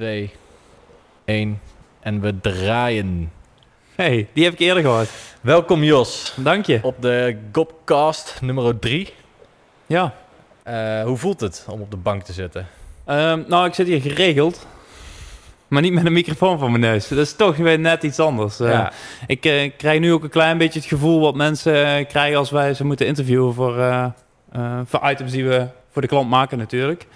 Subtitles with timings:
[0.00, 0.30] 2,
[1.24, 1.60] 1
[2.00, 3.32] en we draaien.
[3.94, 5.10] hey, die heb ik eerder gehoord.
[5.40, 6.78] Welkom Jos Dank je.
[6.82, 9.12] op de Gopcast nummer 3.
[9.86, 10.14] Ja.
[10.68, 12.66] Uh, hoe voelt het om op de bank te zitten?
[13.06, 14.66] Um, nou, ik zit hier geregeld.
[15.68, 17.08] Maar niet met een microfoon voor mijn neus.
[17.08, 18.60] Dat is toch weer net iets anders.
[18.60, 18.92] Uh, Ja.
[19.26, 22.74] Ik uh, krijg nu ook een klein beetje het gevoel wat mensen krijgen als wij
[22.74, 23.74] ze moeten interviewen voor,
[24.84, 27.06] voor items die we voor de klant maken natuurlijk.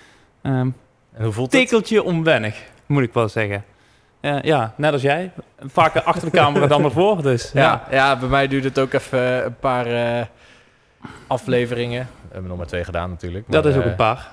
[0.42, 0.74] Um,
[1.16, 1.60] En hoe voelt het?
[1.60, 3.64] tikkeltje onwennig, moet ik wel zeggen.
[4.20, 5.32] Uh, ja, net als jij.
[5.60, 7.22] Vaker achter de camera dan ervoor.
[7.22, 7.62] Dus, ja.
[7.62, 10.24] Ja, ja, bij mij duurt het ook even een paar uh,
[11.26, 12.08] afleveringen.
[12.22, 13.44] We hebben nog maar twee gedaan natuurlijk.
[13.48, 14.28] dat maar, is ook uh, een paar.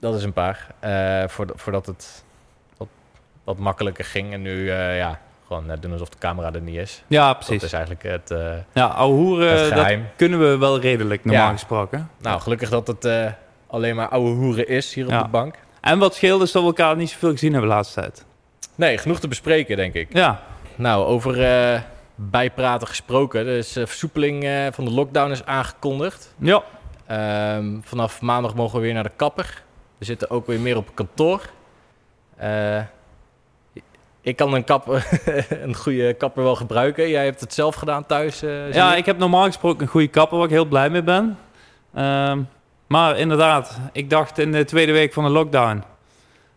[0.00, 0.66] Dat is een paar.
[0.84, 2.24] Uh, voordat, voordat het
[2.76, 2.88] wat,
[3.44, 4.32] wat makkelijker ging.
[4.32, 7.02] En nu, uh, ja, gewoon net doen alsof de camera er niet is.
[7.06, 7.54] Ja, precies.
[7.54, 10.02] Dat is eigenlijk het, uh, ja, ouwe hoeren, het geheim.
[10.02, 11.52] dat kunnen we wel redelijk normaal Ja.
[11.52, 12.10] gesproken.
[12.18, 13.26] Nou, gelukkig dat het uh,
[13.66, 15.54] alleen maar oude hoeren is hier op de bank.
[15.80, 18.24] En wat scheelt is dat we elkaar niet zoveel gezien hebben de laatste tijd.
[18.74, 20.08] Nee, genoeg te bespreken, denk ik.
[20.12, 20.42] Ja,
[20.74, 21.80] Nou, over eh,
[22.14, 23.44] bijpraten gesproken.
[23.44, 26.34] Dus uh, versoepeling eh, van de lockdown is aangekondigd.
[26.38, 26.62] ja.
[27.06, 29.62] Ehm, vanaf maandag mogen we weer naar de kapper.
[29.98, 31.40] We zitten ook weer meer op kantoor.
[34.20, 35.08] Ik kan een, kapper,
[35.64, 37.08] een goede kapper wel gebruiken.
[37.08, 38.40] Jij hebt het zelf gedaan thuis.
[38.72, 38.98] ja, ik.
[38.98, 41.38] ik heb normaal gesproken een goede kapper waar ik heel blij mee ben.
[41.94, 42.40] Ehm,
[42.90, 45.82] maar inderdaad, ik dacht in de tweede week van de lockdown...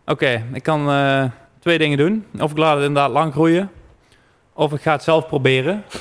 [0.06, 1.24] Oké, ik kan eh,
[1.58, 2.26] twee dingen doen.
[2.38, 3.70] Of ik laat het inderdaad lang groeien.
[4.52, 5.84] Of ik ga het zelf proberen.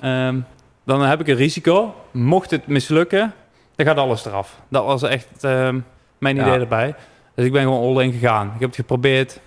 [0.00, 0.40] Ehm,
[0.84, 1.94] dan heb ik een risico.
[2.10, 3.34] Mocht het mislukken,
[3.74, 4.60] dan gaat alles eraf.
[4.68, 5.80] Dat was echt ehm,
[6.18, 6.42] mijn Ja.
[6.46, 6.94] idee erbij.
[7.34, 8.46] Dus ik ben gewoon all in gegaan.
[8.46, 9.40] Ik heb het geprobeerd.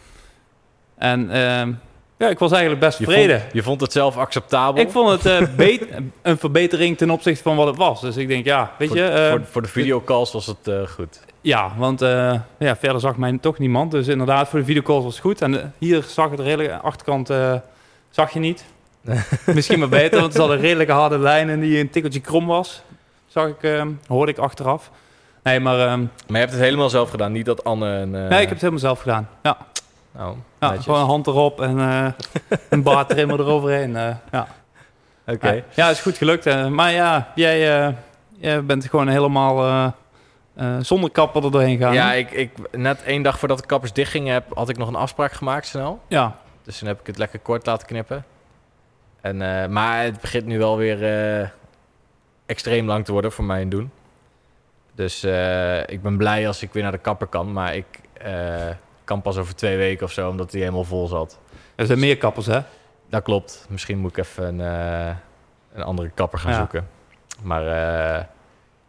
[0.97, 1.73] En ehm,
[2.17, 3.39] ja, ik was eigenlijk best je, tevreden.
[3.39, 4.81] vond, je vond het zelf acceptabel?
[4.81, 5.25] Ik vond het
[5.57, 5.79] eh,
[6.21, 8.01] een verbetering ten opzichte van wat het was.
[8.01, 9.03] Dus ik denk, ja, weet voor, je...
[9.07, 11.19] eh, voor, voor de videocalls was het eh, goed.
[11.41, 11.99] ja, want
[12.57, 13.91] ja, verder zag mij toch niemand.
[13.91, 15.41] Dus inderdaad, voor de videocalls was het goed.
[15.41, 17.53] En hier zag het de achterkant eh,
[18.09, 18.65] zag je niet.
[19.45, 21.49] Misschien maar beter, want er zat een redelijke harde lijn...
[21.49, 22.81] en die een tikkeltje krom was.
[23.27, 24.91] Zag ik, eh, hoorde ik achteraf.
[25.43, 27.87] Nee, maar ehm, Maar je hebt het helemaal zelf gedaan, niet dat Anne...
[27.87, 29.29] Een, nee, ik heb het helemaal zelf gedaan.
[29.43, 29.57] Ja,
[30.17, 32.07] Nou, ja gewoon een hand erop en eh,
[32.69, 33.95] een baardtrimmer eroverheen.
[33.95, 34.47] eh, ja.
[35.27, 35.51] Oké.
[35.51, 36.45] Ja, ja, is goed gelukt.
[36.45, 36.67] eh.
[36.67, 37.93] maar ja, jij, eh,
[38.37, 39.87] jij bent gewoon helemaal eh,
[40.55, 41.93] eh, zonder kapper er doorheen gegaan.
[41.93, 44.95] Ja, ik, ik, net één dag voordat de kappers dichtgingen, heb, had ik nog een
[44.95, 46.01] afspraak gemaakt snel.
[46.07, 46.35] ja.
[46.63, 48.25] Dus toen heb ik het lekker kort laten knippen.
[49.21, 51.03] En, eh, maar het begint nu wel weer
[51.41, 51.47] eh,
[52.45, 53.91] extreem lang te worden voor mij in doen.
[54.95, 57.53] Dus eh, ik ben blij als ik weer naar de kapper kan.
[57.53, 58.33] Maar ik eh,
[59.05, 61.39] kan pas over twee weken of zo, omdat hij helemaal vol zat.
[61.75, 62.59] Er zijn meer kappers, hè?
[63.09, 63.65] Dat klopt.
[63.69, 64.61] Misschien moet ik even een,
[65.09, 65.15] eh,
[65.73, 66.57] een andere kapper gaan Ja.
[66.57, 66.87] zoeken.
[67.41, 68.23] Maar eh,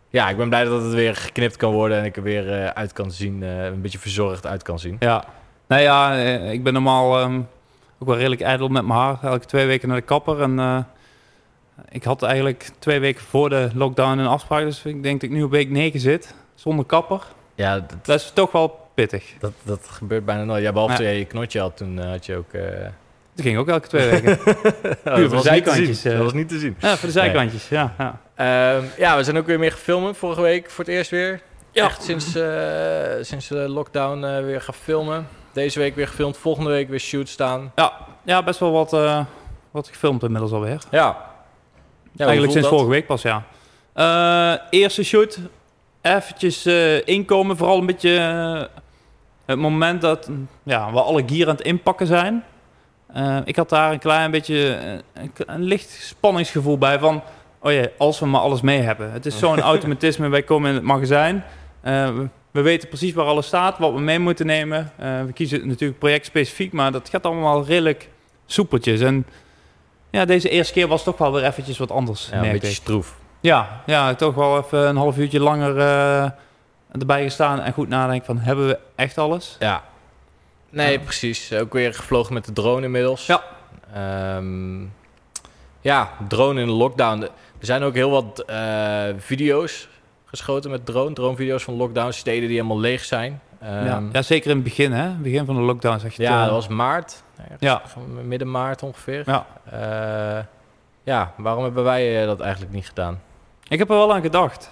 [0.08, 2.66] ja, ik ben blij dat het weer geknipt kan worden en ik er weer eh,
[2.70, 4.96] uit kan zien, een beetje verzorgd uit kan zien.
[5.00, 5.24] Ja.
[5.66, 6.14] Nou ja,
[6.50, 7.40] ik ben normaal ehm,
[7.98, 9.18] ook wel redelijk ijdel met mijn haar.
[9.22, 10.42] Elke twee weken naar de kapper.
[10.42, 10.86] En
[11.88, 14.62] ik had eigenlijk twee weken voor de lockdown een afspraak.
[14.64, 16.34] Dus ik denk dat ik nu op week 9 zit.
[16.54, 17.22] Zonder kapper.
[17.54, 19.32] Ja, dat, Dat is toch wel pittig.
[19.40, 20.62] dat, dat gebeurt bijna nooit.
[20.62, 20.98] Ja, behalve Ja.
[20.98, 22.52] toen jij je knotje had, toen eh, had je ook...
[23.34, 24.38] Dat ging ook elke twee weken.
[25.04, 26.12] dat, voor de zijkantjes, eh.
[26.12, 26.76] dat was niet te zien.
[26.78, 27.68] ja, voor de zijkantjes.
[27.68, 28.20] Ja, ja.
[28.34, 31.40] Ehm, ja, we zijn ook weer meer gefilmd vorige week voor het eerst weer.
[31.70, 31.84] Ja.
[31.84, 32.24] Echt sinds,
[33.28, 35.26] sinds de lockdown weer gaan filmen.
[35.52, 37.72] Deze week weer gefilmd, volgende week weer shoot staan.
[37.74, 37.92] ja,
[38.24, 39.24] ja, best wel wat, eh,
[39.70, 40.78] wat gefilmd inmiddels alweer.
[40.90, 41.16] Ja.
[42.12, 42.78] ja Eigenlijk sinds dat?
[42.78, 43.44] vorige week pas, ja.
[44.70, 45.38] Eerste shoot,
[46.00, 46.66] eventjes
[47.04, 47.56] inkomen.
[47.56, 48.68] Vooral een beetje
[49.46, 50.30] het moment dat
[50.62, 52.44] ja, we alle gear aan het inpakken zijn.
[53.06, 57.22] Eh, ik had daar een klein beetje eh, een, een licht spanningsgevoel bij van...
[57.60, 59.12] Oh ja, als we maar alles mee hebben.
[59.12, 60.28] Het is zo'n automatisme.
[60.28, 61.44] Wij komen in het magazijn.
[61.80, 64.92] Eh, we, we weten precies waar alles staat, wat we mee moeten nemen.
[65.26, 68.08] We kiezen natuurlijk projectspecifiek, maar dat gaat allemaal redelijk
[68.46, 69.00] soepeltjes.
[69.00, 69.26] En
[70.10, 72.28] ja, deze eerste keer was toch wel weer eventjes wat anders.
[72.30, 72.74] Ja, een beetje ik.
[72.74, 73.16] stroef.
[73.40, 75.74] Ja, ja, toch wel even een half uurtje langer
[77.00, 79.56] erbij gestaan en goed nadenken van, hebben we echt alles?
[79.58, 79.82] Ja.
[80.70, 81.52] Nee, precies.
[81.52, 83.26] Ook weer gevlogen met de drone inmiddels.
[83.26, 83.42] Ja.
[83.94, 84.80] Ehm,
[85.80, 87.22] ja, drone in de lockdown.
[87.22, 89.88] Er zijn ook heel wat eh, video's
[90.24, 91.12] geschoten met drone.
[91.12, 92.10] Dronevideo's van lockdown.
[92.10, 93.40] Steden die helemaal leeg zijn.
[93.60, 93.66] ja.
[93.66, 95.10] Ehm, ja, zeker in het begin, hè?
[95.10, 97.22] Begin van de lockdown, zeg je Ja, dat eh, was maart.
[97.58, 97.82] Ja.
[98.24, 99.22] Midden maart ongeveer.
[99.26, 99.46] Ja.
[99.70, 100.44] Eh,
[101.02, 103.20] ja, waarom hebben wij dat eigenlijk niet gedaan?
[103.68, 104.70] Ik heb er wel aan gedacht.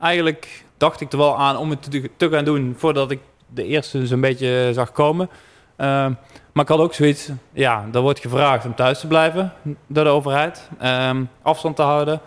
[0.00, 3.64] Eigenlijk dacht ik er wel aan om het te, te gaan doen voordat ik de
[3.64, 5.28] eerste zo'n beetje zag komen.
[5.76, 6.12] Ehm,
[6.52, 9.52] maar ik had ook zoiets, ja, er wordt gevraagd om thuis te blijven
[9.86, 10.68] door de overheid.
[10.78, 12.20] Ehm, afstand te houden.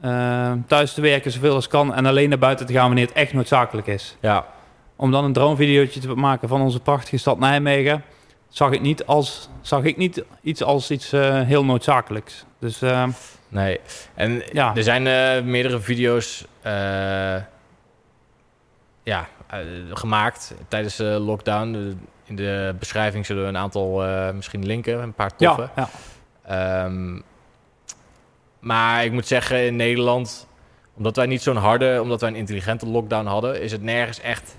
[0.00, 3.14] Ehm, thuis te werken zoveel als kan en alleen naar buiten te gaan wanneer het
[3.16, 4.16] echt noodzakelijk is.
[4.20, 4.46] Ja,
[4.96, 8.02] om dan een dronevideootje te maken van onze prachtige stad Nijmegen,
[8.48, 12.44] zag ik niet als, zag ik niet iets als iets eh, heel noodzakelijks.
[12.58, 13.04] Dus eh,
[13.48, 13.80] Nee.
[14.14, 14.72] En Ja.
[14.76, 17.34] er zijn eh, meerdere video's eh,
[19.08, 19.58] ja, eh,
[19.92, 21.98] gemaakt tijdens de lockdown.
[22.24, 25.68] In de beschrijving zullen we een aantal eh, misschien linken, een paar toffe.
[25.76, 25.88] ja,
[26.46, 26.84] ja.
[26.84, 27.20] Ehm,
[28.60, 30.46] maar ik moet zeggen, in Nederland,
[30.96, 34.56] omdat wij niet zo'n harde, omdat wij een intelligente lockdown hadden, is het nergens echt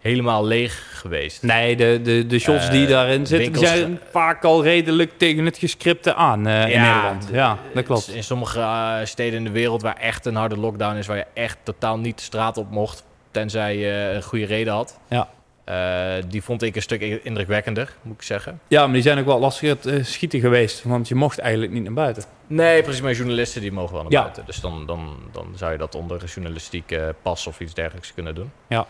[0.00, 1.42] helemaal leeg geweest.
[1.42, 5.44] Nee, de, de, de shots Eh, die daarin zitten, winkels- zijn vaak al redelijk tegen
[5.44, 7.28] het gescripte aan eh, in Ja, Nederland.
[7.32, 8.08] Ja, dat klopt.
[8.08, 11.26] In sommige eh, steden in de wereld waar echt een harde lockdown is, waar je
[11.34, 14.98] echt totaal niet de straat op mocht, tenzij je een goede reden had.
[15.08, 15.28] Ja.
[15.64, 18.60] Eh, die vond ik een stuk indrukwekkender, moet ik zeggen.
[18.68, 21.72] Ja, maar die zijn ook wel lastig te eh, schieten geweest, want je mocht eigenlijk
[21.72, 22.24] niet naar buiten.
[22.46, 23.00] Nee, precies.
[23.02, 24.20] Maar journalisten die mogen wel naar Ja.
[24.20, 24.42] buiten.
[24.46, 28.34] Dus dan, dan, dan zou je dat onder een journalistieke pas of iets dergelijks kunnen
[28.34, 28.50] doen.
[28.68, 28.86] Ja.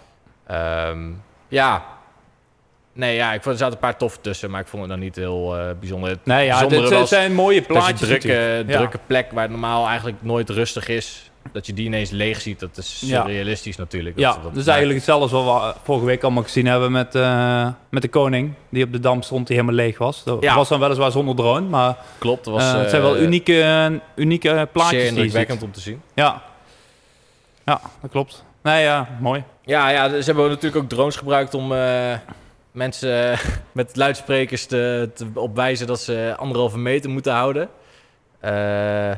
[0.47, 1.11] Ehm,
[1.49, 1.85] ja.
[2.93, 5.01] Nee, ja, ik vond er zaten een paar toffe tussen, maar ik vond het dan
[5.01, 6.11] niet heel eh, bijzonder.
[6.11, 8.69] Het Nee, ja, dit eh, was zijn mooie plaatjes drukke, natuurlijk.
[8.71, 8.77] Ja.
[8.77, 12.61] drukke plek waar het normaal eigenlijk nooit rustig is, dat je die ineens leeg ziet,
[12.61, 13.21] dat is Ja.
[13.23, 14.19] surrealistisch natuurlijk.
[14.19, 17.69] Ja, dat, is eigenlijk hetzelfde als wat we vorige week allemaal gezien hebben met, eh,
[17.89, 18.53] met de koning.
[18.69, 20.25] Die op de dam stond, die helemaal leeg was.
[20.25, 20.55] Dat Ja.
[20.55, 22.45] was dan weliswaar zonder drone, maar klopt.
[22.45, 25.17] Dat was, eh, het zijn wel eh, unieke, unieke plaatjes zeer die je ziet.
[25.17, 26.03] indrukwekkend om te zien.
[26.15, 26.43] Ja.
[27.65, 28.45] ja, dat klopt.
[28.63, 29.43] Nee, ja, mooi.
[29.63, 32.13] Ja, ja, ze hebben natuurlijk ook drones gebruikt om eh,
[32.73, 33.39] mensen eh,
[33.73, 37.69] met luidsprekers te, te opwijzen dat ze anderhalve meter moeten houden.
[38.41, 39.11] Eh,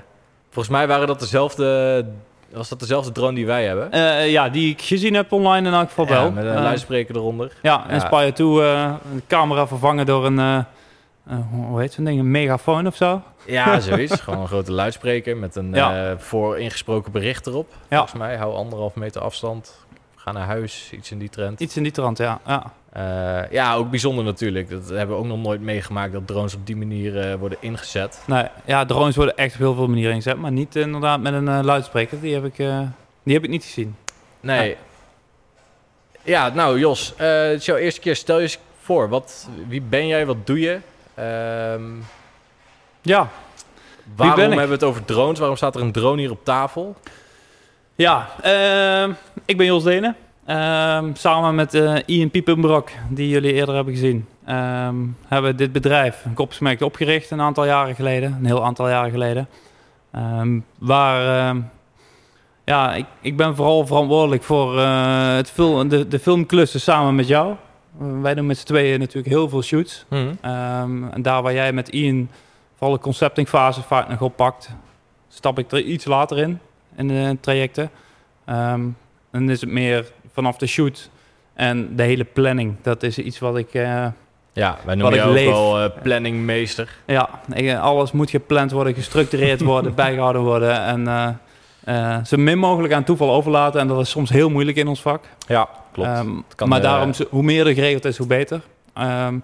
[0.57, 2.05] volgens mij waren dat dezelfde,
[2.51, 3.93] was dat dezelfde drone die wij hebben.
[3.93, 6.31] Eh, ja, die ik gezien heb online in elk geval Ja, wel.
[6.31, 7.53] met een Eh, luidspreker eronder.
[7.63, 7.91] Ja.
[7.91, 12.31] Inspire 2, eh een camera vervangen door een, eh, eh, hoe heet zo'n ding, een
[12.31, 13.23] megafoon of zo.
[13.47, 14.21] Ja, zoiets.
[14.21, 16.11] Gewoon een grote luidspreker met een Ja.
[16.11, 17.73] eh, voor ingesproken bericht erop.
[17.89, 17.97] Ja.
[17.97, 19.85] Volgens mij, hou anderhalf meter afstand.
[20.17, 21.61] Ga naar huis, iets in die trend.
[21.61, 22.39] Iets in die trant, ja.
[22.47, 22.73] ja.
[22.97, 24.71] Eh, ja, ook bijzonder natuurlijk.
[24.71, 28.23] Dat hebben we ook nog nooit meegemaakt dat drones op die manier eh, worden ingezet.
[28.27, 31.49] Nee, ja, drones worden echt op heel veel manieren ingezet, maar niet inderdaad met een
[31.49, 32.21] eh, luidspreker.
[32.21, 32.81] Die heb, ik, eh,
[33.23, 33.97] die heb ik niet gezien.
[34.41, 34.77] Nee.
[36.23, 38.17] Ja, nou Jos, eh, het is jouw eerste keer.
[38.17, 40.79] Stel je eens voor, wat, wie ben jij, wat doe je?
[41.15, 41.85] Ehm,
[43.03, 43.29] Ja,
[44.15, 44.59] waarom ben ik?
[44.59, 45.39] hebben we het over drones?
[45.39, 46.97] Waarom staat er een drone hier op tafel?
[47.95, 49.13] ja ehm,
[49.45, 50.17] ik ben Jos Denen.
[50.47, 54.97] Ehm, samen met eh, Ian Piepenbrok, die jullie eerder hebben gezien, ehm,
[55.27, 58.37] hebben we dit bedrijf, Kopsmerk, opgericht een aantal jaren geleden.
[58.39, 59.49] Een heel aantal jaren geleden.
[60.11, 61.55] Ehm, waar,
[62.65, 67.55] ja, ik, ik ben vooral verantwoordelijk voor eh, het de, de filmklussen samen met jou.
[68.01, 70.05] Eh, wij doen met z'n tweeën natuurlijk heel veel shoots.
[70.09, 72.29] Ehm, en daar waar jij met Ian
[72.77, 74.71] vooral de conceptingfase vaak nog oppakt,
[75.29, 76.59] stap ik er iets later in,
[76.97, 77.91] in de trajecten.
[79.31, 81.11] Dan is het meer vanaf de shoot
[81.55, 82.75] en de hele planning.
[82.83, 83.75] Dat is iets wat ik...
[83.75, 84.07] eh,
[84.53, 85.49] Ja, wij noemen jou ook leef.
[85.51, 86.89] wel eh, planningmeester.
[87.07, 90.81] ja, ik- alles moet gepland worden, gestructureerd worden, bijgehouden worden.
[90.83, 93.81] En eh, eh, zo min mogelijk aan toeval overlaten.
[93.81, 95.25] En dat is soms heel moeilijk in ons vak.
[95.47, 96.09] Ja, klopt.
[96.09, 98.61] Ehm, kan, maar eh, daarom, hoe meer er geregeld is, hoe beter.
[98.95, 99.39] Ehm,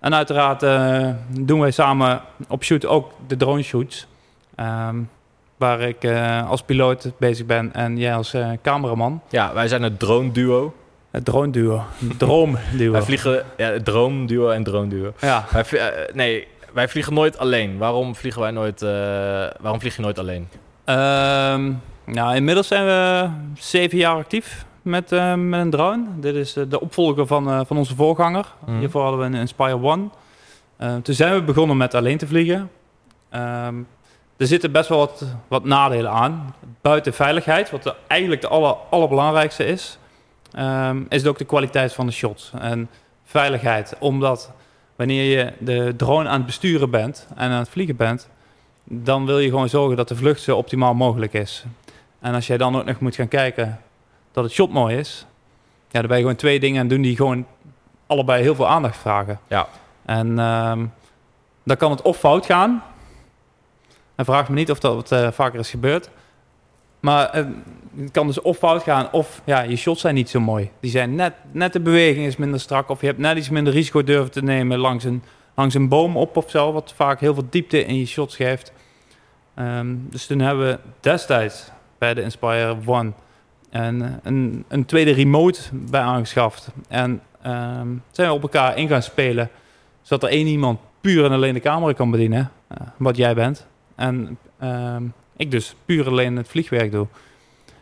[0.00, 4.06] en uiteraard eh, doen wij samen op shoot ook de drone shoots.
[4.54, 4.96] Ehm,
[5.62, 9.22] waar ik eh, als piloot bezig ben en jij als eh, cameraman.
[9.28, 10.74] ja, wij zijn het drone duo.
[11.10, 11.82] Het drone duo.
[12.18, 12.92] Droomduo.
[12.92, 15.12] Wij vliegen, ja, drone duo en drone duo.
[15.20, 15.44] Ja.
[15.50, 17.78] Wij, eh, nee, wij vliegen nooit alleen.
[17.78, 18.80] Waarom vliegen wij nooit,
[19.60, 20.48] waarom vlieg je nooit alleen?
[20.84, 21.72] Ehm,
[22.04, 26.04] nou, inmiddels zijn we zeven jaar actief met, met een drone.
[26.20, 28.46] Dit is de opvolger van, van onze voorganger.
[28.66, 28.78] Mhm.
[28.78, 30.08] Hiervoor hadden we een Inspire One.
[31.02, 32.70] Toen zijn we begonnen met alleen te vliegen.
[33.30, 33.74] Ehm,
[34.42, 36.54] er zitten best wel wat, wat nadelen aan.
[36.80, 39.98] Buiten veiligheid, wat de, eigenlijk de aller, allerbelangrijkste is,
[40.52, 42.52] ehm, is het ook de kwaliteit van de shots.
[42.58, 42.90] En
[43.24, 44.52] veiligheid, omdat
[44.96, 48.28] wanneer je de drone aan het besturen bent en aan het vliegen bent,
[48.84, 51.64] dan wil je gewoon zorgen dat de vlucht zo optimaal mogelijk is.
[52.20, 53.80] En als jij dan ook nog moet gaan kijken
[54.32, 55.26] dat het shot mooi is,
[55.90, 57.46] ja, dan ben je gewoon twee dingen aan doen die gewoon
[58.06, 59.40] allebei heel veel aandacht vragen.
[59.48, 59.68] Ja.
[60.04, 60.86] En ehm,
[61.62, 62.82] dan kan het of fout gaan.
[64.22, 66.10] En vraag me niet of dat wat, eh, vaker is gebeurd.
[67.00, 67.44] Maar eh,
[67.96, 70.70] het kan dus of fout gaan, of ja, je shots zijn niet zo mooi.
[70.80, 73.72] Die zijn net, net de beweging is minder strak, of je hebt net iets minder
[73.72, 75.22] risico durven te nemen langs een,
[75.54, 78.72] langs een boom op of zo, wat vaak heel veel diepte in je shots geeft.
[79.54, 83.12] Ehm, dus toen hebben we destijds bij de Inspire One
[83.70, 86.68] een, een, een tweede remote bij aangeschaft.
[86.88, 89.50] En ehm, zijn we op elkaar in gaan spelen,
[90.02, 93.70] zodat er één iemand puur en alleen de camera kan bedienen, eh, wat jij bent.
[93.96, 95.02] En ehm,
[95.36, 97.06] ik dus puur alleen het vliegwerk doe.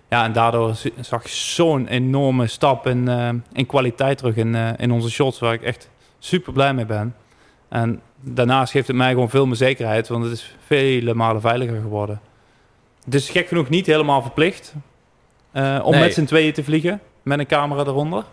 [0.08, 4.68] Ja, en daardoor zag je zo'n enorme stap in, eh, in kwaliteit terug in, eh,
[4.76, 7.14] in onze shots, waar ik echt super blij mee ben.
[7.68, 11.80] En daarnaast geeft het mij gewoon veel meer zekerheid, want het is vele malen veiliger
[11.80, 12.20] geworden.
[13.04, 14.74] Het is gek genoeg niet helemaal verplicht
[15.52, 16.00] eh, om Nee.
[16.00, 18.24] met z'n tweeën te vliegen, met een camera eronder.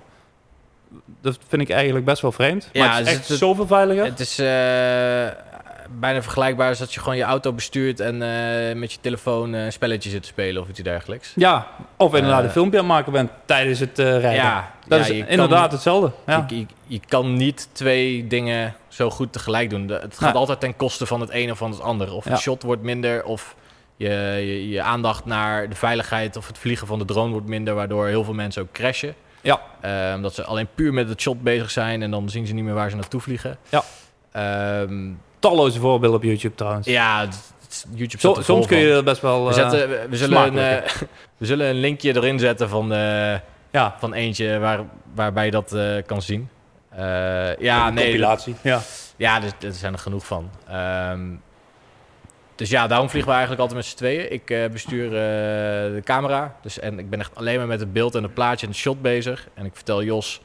[1.21, 2.69] Dat vind ik eigenlijk best wel vreemd.
[2.73, 4.05] Maar Ja, het is dus echt het- zoveel veiliger.
[4.05, 5.27] Het is eh,
[5.99, 9.65] bijna vergelijkbaar als dat je gewoon je auto bestuurt en eh, met je telefoon eh,
[9.65, 11.31] een spelletje zit te spelen of iets dergelijks.
[11.35, 11.67] ja,
[11.97, 14.33] of inderdaad Eh, een filmpje aan het maken bent tijdens het rijden.
[14.33, 16.11] Ja, dat ja, is kan- inderdaad hetzelfde.
[16.25, 16.45] Ja.
[16.49, 19.87] Je, je, je kan niet twee dingen zo goed tegelijk doen.
[19.87, 22.13] De- Het gaat altijd ten koste van het een of van het ander.
[22.13, 23.55] Of het shot wordt minder, of
[23.95, 27.73] je, je, je aandacht naar de veiligheid of het vliegen van de drone wordt minder,
[27.75, 29.15] waardoor heel veel mensen ook crashen.
[29.41, 29.59] Ja.
[29.79, 32.63] Eh, omdat ze alleen puur met het shot bezig zijn en dan zien ze niet
[32.63, 33.57] meer waar ze naartoe vliegen.
[33.69, 33.83] Ja.
[34.31, 36.87] Ehm, Talloze voorbeelden op YouTube trouwens.
[36.87, 37.27] ja,
[37.93, 39.43] YouTube Zo- soms kun je er best wel...
[39.43, 40.91] We, eh, zetten, we, we zullen een, eh,
[41.37, 43.35] we zullen een linkje erin zetten van, eh,
[43.71, 44.79] ja, van eentje waar,
[45.13, 46.49] waarbij je dat eh, kan zien.
[46.89, 48.55] Eh, ja, een nee, compilatie.
[48.61, 48.81] Ja.
[49.15, 50.49] ja, dus, er zijn er genoeg van.
[50.67, 51.25] Ehm,
[52.55, 54.31] dus ja, daarom vliegen we eigenlijk altijd met z'n tweeën.
[54.33, 55.11] Ik eh, bestuur eh,
[55.93, 56.55] de camera.
[56.61, 58.81] Dus, en ik ben echt alleen maar met het beeld en het plaatje en het
[58.81, 59.47] shot bezig.
[59.53, 60.41] En ik vertel Jos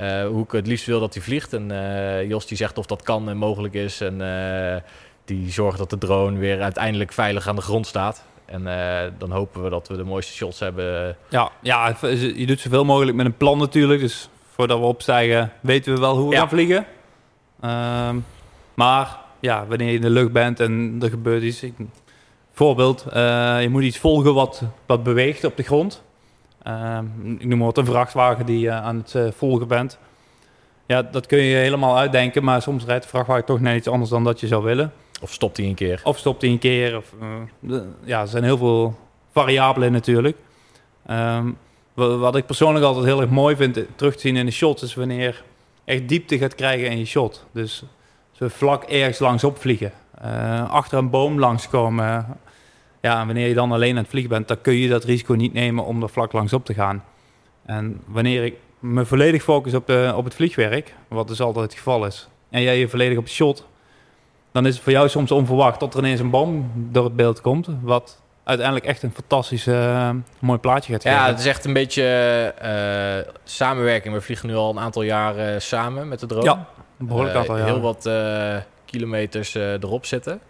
[0.00, 1.52] eh, hoe ik het liefst wil dat hij vliegt.
[1.52, 4.00] En eh, Jos die zegt of dat kan en mogelijk is.
[4.00, 4.80] En eh,
[5.24, 8.24] die zorgt dat de drone weer uiteindelijk veilig aan de grond staat.
[8.44, 8.62] En
[9.18, 11.16] dan hopen we dat we de mooiste shots hebben.
[11.28, 11.96] Ja, ja,
[12.34, 14.00] je doet zoveel mogelijk met een plan natuurlijk.
[14.00, 16.40] Dus voordat we opstijgen weten we wel hoe we Ja.
[16.40, 16.86] gaan vliegen.
[17.60, 18.16] Ehm,
[18.74, 21.62] maar ja, wanneer je in de lucht bent en er gebeurt iets...
[21.62, 21.74] Ik,
[22.52, 23.04] voorbeeld,
[23.60, 26.02] je moet iets volgen wat, wat beweegt op de grond.
[26.62, 27.04] Ehm,
[27.38, 29.98] ik noem maar wat een vrachtwagen die je aan het eh, volgen bent.
[30.86, 34.10] Ja, dat kun je helemaal uitdenken, maar soms rijdt de vrachtwagen toch net iets anders
[34.10, 34.92] dan dat je zou willen.
[35.22, 36.00] Of stopt hij een keer.
[36.04, 36.96] Of stopt hij een keer.
[36.96, 37.12] Of,
[37.68, 38.98] eh, ja, er zijn heel veel
[39.32, 40.36] variabelen natuurlijk.
[41.06, 41.50] Ehm,
[41.94, 44.52] wa- wat ik persoonlijk altijd heel erg mooi vind eh, terug te zien in de
[44.52, 44.82] shots...
[44.82, 45.42] is wanneer
[45.84, 47.46] echt diepte gaat krijgen in je shot.
[47.52, 47.82] Dus
[48.32, 49.92] zo vlak ergens langs opvliegen.
[50.20, 52.26] eh, achter een boom langskomen.
[53.00, 54.48] Ja, en wanneer je dan alleen aan het vliegen bent...
[54.48, 57.04] dan kun je dat risico niet nemen om er vlak langs op te gaan.
[57.66, 60.94] En wanneer ik me volledig focus op, de, op het vliegwerk...
[61.08, 62.28] wat dus altijd het geval is...
[62.50, 63.68] en jij je volledig op shot
[64.52, 67.40] dan is het voor jou soms onverwacht dat er ineens een boom door het beeld
[67.40, 67.68] komt.
[67.82, 71.18] Wat uiteindelijk echt een fantastisch eh, mooi plaatje gaat geven.
[71.18, 72.04] Ja, het is echt een beetje
[72.58, 74.14] eh, samenwerking.
[74.14, 76.44] We vliegen nu al een aantal jaren samen met de drone.
[76.44, 76.66] Ja,
[76.96, 77.56] behoorlijk Eh, aantal.
[77.56, 80.40] Heel wat eh, kilometers eh, erop zitten.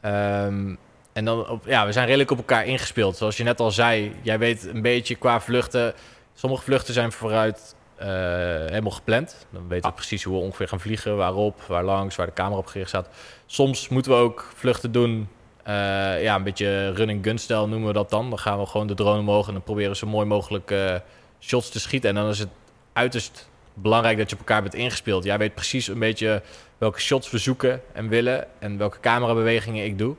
[0.00, 0.74] Ehm,
[1.14, 3.16] en dan, op, ja, we zijn redelijk op elkaar ingespeeld.
[3.16, 5.94] Zoals je net al zei, jij weet een beetje qua vluchten.
[6.34, 9.46] Sommige vluchten zijn vooruit eh, helemaal gepland.
[9.50, 12.58] Dan weten we precies hoe we ongeveer gaan vliegen, waarop, waar langs, waar de camera
[12.58, 13.08] op gericht staat.
[13.46, 15.28] Soms moeten we ook vluchten doen,
[15.62, 18.28] eh, ja, een beetje run-and-gun stijl noemen we dat dan.
[18.28, 20.94] Dan gaan we gewoon de drone omhoog en dan proberen we zo mooi mogelijk eh,
[21.40, 22.08] shots te schieten.
[22.08, 22.50] En dan is het
[22.92, 25.24] uiterst belangrijk dat je op elkaar bent ingespeeld.
[25.24, 26.42] Jij weet precies een beetje
[26.78, 30.16] welke shots we zoeken en willen en welke camerabewegingen ik doe.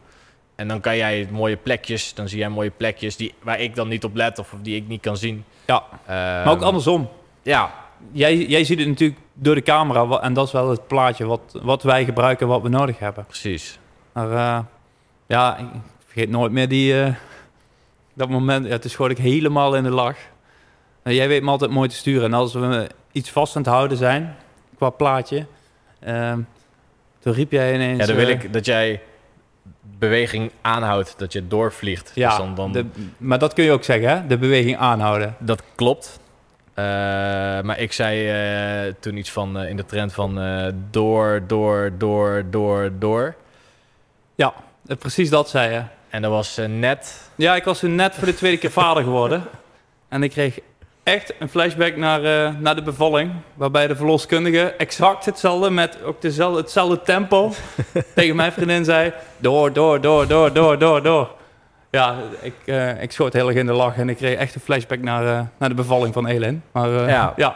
[0.55, 3.87] En dan kan jij mooie plekjes, dan zie jij mooie plekjes die, waar ik dan
[3.87, 5.43] niet op let of die ik niet kan zien.
[5.65, 7.09] Ja, maar ook Ehm, andersom.
[7.41, 7.73] Ja,
[8.11, 10.19] Jij, jij ziet het natuurlijk door de camera.
[10.21, 13.25] En dat is wel het plaatje wat, wat wij gebruiken, wat we nodig hebben.
[13.25, 13.79] precies.
[14.11, 14.59] Maar eh,
[15.27, 15.65] ja, ik
[16.05, 17.13] vergeet nooit meer die, eh,
[18.13, 18.67] dat moment.
[18.67, 20.17] Ja, toen schoot ik helemaal in de lach.
[21.03, 22.23] En jij weet me altijd mooi te sturen.
[22.23, 24.35] En als we iets vast aan het houden zijn,
[24.77, 25.45] qua plaatje...
[25.99, 26.39] ehm,
[27.19, 27.99] toen riep jij ineens...
[27.99, 29.01] Ja, dan wil eh, ik dat jij
[29.81, 32.11] beweging aanhoudt, dat je doorvliegt.
[32.15, 32.85] Ja, Dus dan, dan, de-
[33.17, 34.27] maar dat kun je ook zeggen, hè?
[34.27, 35.35] De beweging aanhouden.
[35.39, 36.19] Dat klopt.
[36.73, 36.83] Eh,
[37.61, 38.29] maar ik zei
[38.87, 40.39] eh, toen iets van eh, in de trend van
[40.91, 43.35] door, door, door, door, door.
[44.35, 44.53] Ja,
[44.99, 45.81] precies dat zei je.
[46.09, 49.43] En dat was net Ja, ik was toen net voor de tweede keer vader geworden.
[50.09, 50.59] En ik kreeg
[51.05, 53.31] echt een flashback naar, eh, naar de bevalling.
[53.53, 57.51] Waarbij de verloskundige exact hetzelfde, met ook dezelfde, hetzelfde tempo,
[58.15, 59.13] tegen mijn vriendin zei...
[59.37, 61.29] Door, door, door, door, door, door, door.
[61.91, 64.61] Ja, ik, eh, ik schoot heel erg in de lach en ik kreeg echt een
[64.61, 66.63] flashback naar, eh, naar de bevalling van Elin.
[66.71, 67.33] Maar Ja.
[67.35, 67.55] ja.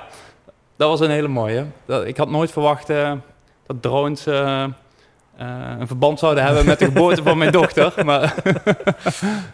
[0.77, 1.65] dat was een hele mooie.
[1.85, 4.25] Dat, ik had nooit verwacht dat drones...
[4.25, 7.93] een verband zouden hebben met de geboorte van mijn dochter.
[8.05, 8.33] Maar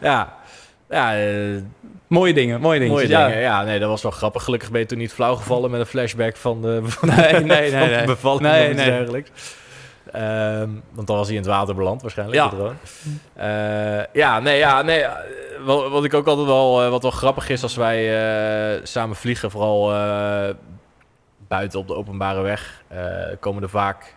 [0.01, 0.33] Ja,
[0.89, 1.13] ja
[2.07, 2.93] mooie dingen, mooie dingen.
[2.93, 3.27] mooie ja.
[3.27, 3.41] dingen.
[3.41, 4.43] Ja, nee, dat was wel grappig.
[4.43, 7.43] Gelukkig ben je toen niet flauw gevallen met een flashback van de, van Nee, nee,
[7.43, 7.71] nee.
[7.71, 8.05] van nee.
[8.05, 8.85] bevalling Nee, nee.
[8.85, 9.29] dergelijks.
[10.11, 12.49] Ehm, want dan was hij in het water beland waarschijnlijk, Ja.
[12.49, 12.75] de drone.
[13.33, 15.05] Eh, ja, nee, ja, nee.
[15.65, 17.97] Wat, wat ik ook altijd wel, eh, wat wel grappig is als wij
[18.75, 20.49] eh, samen vliegen, vooral eh,
[21.47, 22.83] buiten op de openbare weg,
[23.39, 24.15] komen er vaak...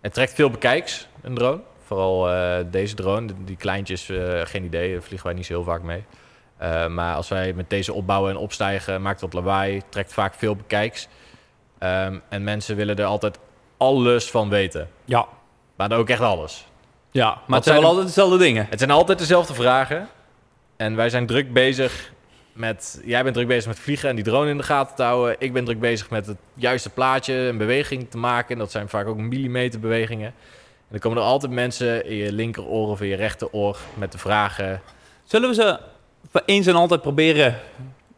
[0.00, 1.60] het trekt veel bekijks, een drone.
[1.84, 2.28] Vooral
[2.70, 4.10] deze drone, die, die kleintjes,
[4.42, 6.04] geen idee, daar vliegen wij niet zo heel vaak mee.
[6.62, 10.56] Eh, maar als wij met deze opbouwen en opstijgen, maakt dat lawaai, trekt vaak veel
[10.56, 11.08] bekijks.
[11.78, 13.38] Ehm, en mensen willen er altijd
[13.76, 14.88] alles van weten.
[15.04, 15.26] Ja.
[15.76, 16.66] Maar dan ook echt alles.
[17.10, 18.66] Ja, maar het zijn wel altijd dezelfde dingen.
[18.70, 20.08] Het zijn altijd dezelfde vragen.
[20.76, 22.12] En wij zijn druk bezig
[22.52, 23.02] met...
[23.04, 25.36] Jij bent druk bezig met vliegen en die drone in de gaten te houden.
[25.38, 28.52] Ik ben druk bezig met het juiste plaatje en beweging te maken.
[28.52, 30.26] En dat zijn vaak ook millimeterbewegingen.
[30.26, 34.18] En dan komen er altijd mensen in je linkeroor of in je rechteroor met de
[34.18, 34.80] vragen...
[35.24, 35.78] Zullen we ze
[36.44, 37.58] eens en altijd proberen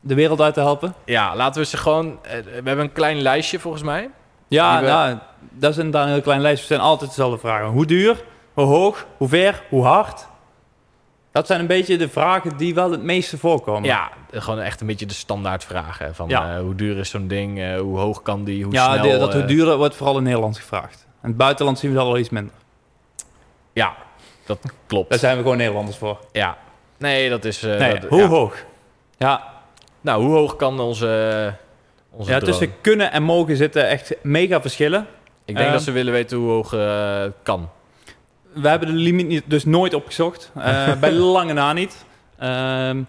[0.01, 0.95] de wereld uit te helpen?
[1.05, 2.19] Ja, laten we ze gewoon...
[2.23, 4.11] eh, We hebben een klein lijstje volgens mij.
[4.49, 5.19] Ja, we- nou,
[5.51, 6.67] dat is inderdaad een heel klein lijstje.
[6.69, 7.67] Het zijn altijd dezelfde vragen.
[7.67, 8.25] Hoe duur?
[8.55, 9.07] Hoe hoog?
[9.17, 9.63] Hoe ver?
[9.69, 10.27] Hoe hard?
[11.33, 13.85] Dat zijn een beetje de vragen die wel het meeste voorkomen.
[13.85, 16.15] Ja, gewoon echt een beetje de standaard vragen.
[16.15, 16.55] Van Ja.
[16.55, 17.61] eh, hoe duur is zo'n ding?
[17.61, 18.65] Eh, hoe hoog kan die?
[18.65, 19.03] Hoe ja snel?
[19.13, 21.07] de- dat hoe duurder wordt vooral in Nederland gevraagd.
[21.23, 22.53] In het buitenland zien we dat al iets minder.
[23.73, 23.95] Ja,
[24.47, 25.11] dat klopt.
[25.11, 26.19] Daar zijn we gewoon Nederlanders voor.
[26.33, 26.57] Ja.
[26.99, 27.63] Nee, dat is...
[27.63, 28.27] eh, Nee, dat- hoe ja.
[28.29, 28.65] hoog?
[29.19, 29.53] Ja,
[30.01, 31.55] Nou, hoe hoog kan onze,
[32.11, 32.53] onze ja drone?
[32.53, 35.07] tussen kunnen en mogen zitten echt mega verschillen.
[35.45, 37.71] Ik denk Ehm, dat ze willen weten hoe hoog het kan.
[38.53, 40.53] We hebben de limiet dus nooit opgezocht.
[40.55, 42.05] Eh, bij lange na niet.
[42.39, 43.03] Ehm,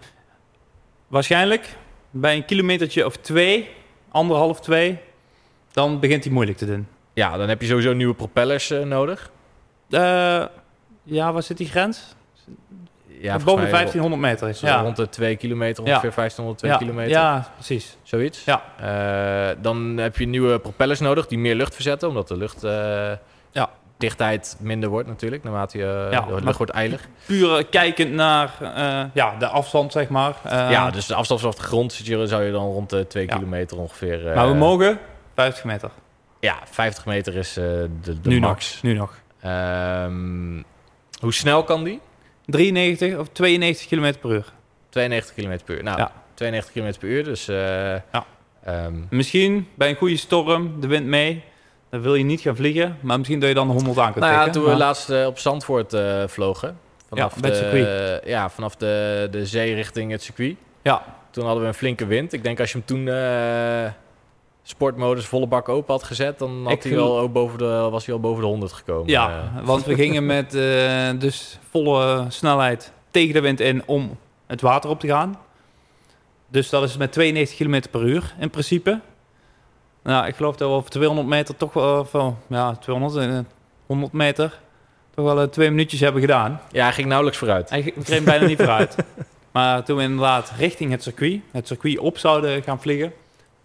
[1.06, 1.76] waarschijnlijk
[2.10, 3.70] bij een kilometertje of twee,
[4.10, 4.98] anderhalf, twee,
[5.72, 6.88] dan begint hij moeilijk te doen.
[7.14, 9.30] Ja, dan heb je sowieso nieuwe propellers nodig.
[11.02, 12.14] Ja, waar zit die grens?
[13.26, 14.54] Ja, Boven mij 1500 meter.
[14.54, 14.80] Zo Ja.
[14.80, 16.76] Rond de 2 kilometer, ongeveer 1502 ja.
[16.76, 17.10] kilometer.
[17.10, 17.96] ja, precies.
[18.02, 18.44] Zoiets.
[18.44, 18.62] Ja.
[19.50, 22.64] Eh, dan heb je nieuwe propellers nodig die meer lucht verzetten, omdat de lucht...
[22.64, 23.12] eh,
[23.52, 23.70] Ja.
[23.98, 27.00] dichtheid minder wordt natuurlijk, naarmate je, Ja, de lucht wordt eilig.
[27.26, 30.34] Puur kijkend naar eh, ja, de afstand, zeg maar.
[30.44, 33.06] Eh, ja, dus de afstand vanaf de grond zit je, zou je dan rond de
[33.06, 33.34] 2 Ja.
[33.34, 34.28] kilometer ongeveer...
[34.28, 34.98] eh, maar we mogen
[35.34, 35.90] 50 meter.
[36.40, 38.72] Ja, 50 meter is eh, de, de nu max.
[38.74, 38.82] nog.
[38.82, 39.12] Nu nog.
[39.40, 40.62] Ehm,
[41.20, 42.00] hoe snel kan die?
[42.46, 44.52] 93 of 92 kilometer per uur.
[44.88, 45.82] 92 km per uur.
[45.82, 46.12] Nou, Ja.
[46.34, 47.48] 92 km per uur, dus...
[47.48, 51.42] eh, ehm, Misschien bij een goede storm, de wind mee.
[51.90, 54.24] Dan wil je niet gaan vliegen, maar misschien dat je dan de 100 aan kunt
[54.24, 54.60] nou ja, tikken.
[54.62, 56.78] toen we laatst eh, op Zandvoort eh, vlogen...
[57.08, 60.56] Vanaf Ja, de, ja, vanaf de, de zee richting het circuit.
[60.82, 62.32] Ja, Toen hadden we een flinke wind.
[62.32, 63.04] Ik denk als je hem toen
[64.68, 66.38] sportmodus volle bak open had gezet...
[66.38, 69.10] dan had hij wel ook boven de, was hij al boven de 100 gekomen.
[69.10, 74.60] ja want we gingen met eh, dus volle snelheid tegen de wind in om het
[74.60, 75.38] water op te gaan.
[76.48, 79.00] Dus dat is met 92 km per uur in principe.
[80.02, 83.38] Nou, ik geloof dat we over 200 meter toch wel, of wel, ja, 200, eh,
[83.86, 84.58] 100 meter,
[85.14, 86.60] toch wel eh, twee minuutjes hebben gedaan.
[86.72, 87.70] ja, hij ging nauwelijks vooruit.
[87.70, 88.96] Hij hem bijna niet vooruit.
[89.52, 93.12] Maar toen we inderdaad richting het circuit, het circuit op zouden gaan vliegen,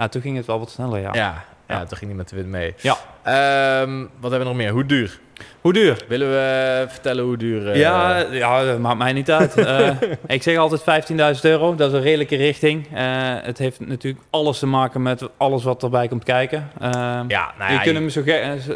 [0.02, 1.10] nou, toen ging het wel wat sneller, ja.
[1.14, 1.78] Ja, ja.
[1.78, 1.86] Ja.
[1.86, 2.74] toen ging hij met de wind mee.
[2.82, 2.96] Ja.
[3.24, 4.72] Ehm, wat hebben we nog meer?
[4.72, 5.20] Hoe duur?
[5.62, 6.06] Hoe duur?
[6.08, 7.72] Willen we vertellen hoe duur...
[7.72, 9.54] eh, ja, ja, dat maakt mij niet uit.
[9.66, 9.90] Eh,
[10.28, 12.88] ik zeg altijd 15.000 euro, dat is een redelijke richting.
[12.94, 13.04] Eh,
[13.42, 16.72] het heeft natuurlijk alles te maken met alles wat erbij komt kijken.
[16.80, 16.90] Eh,
[17.28, 18.24] ja, nou je ja, kunt hem zo,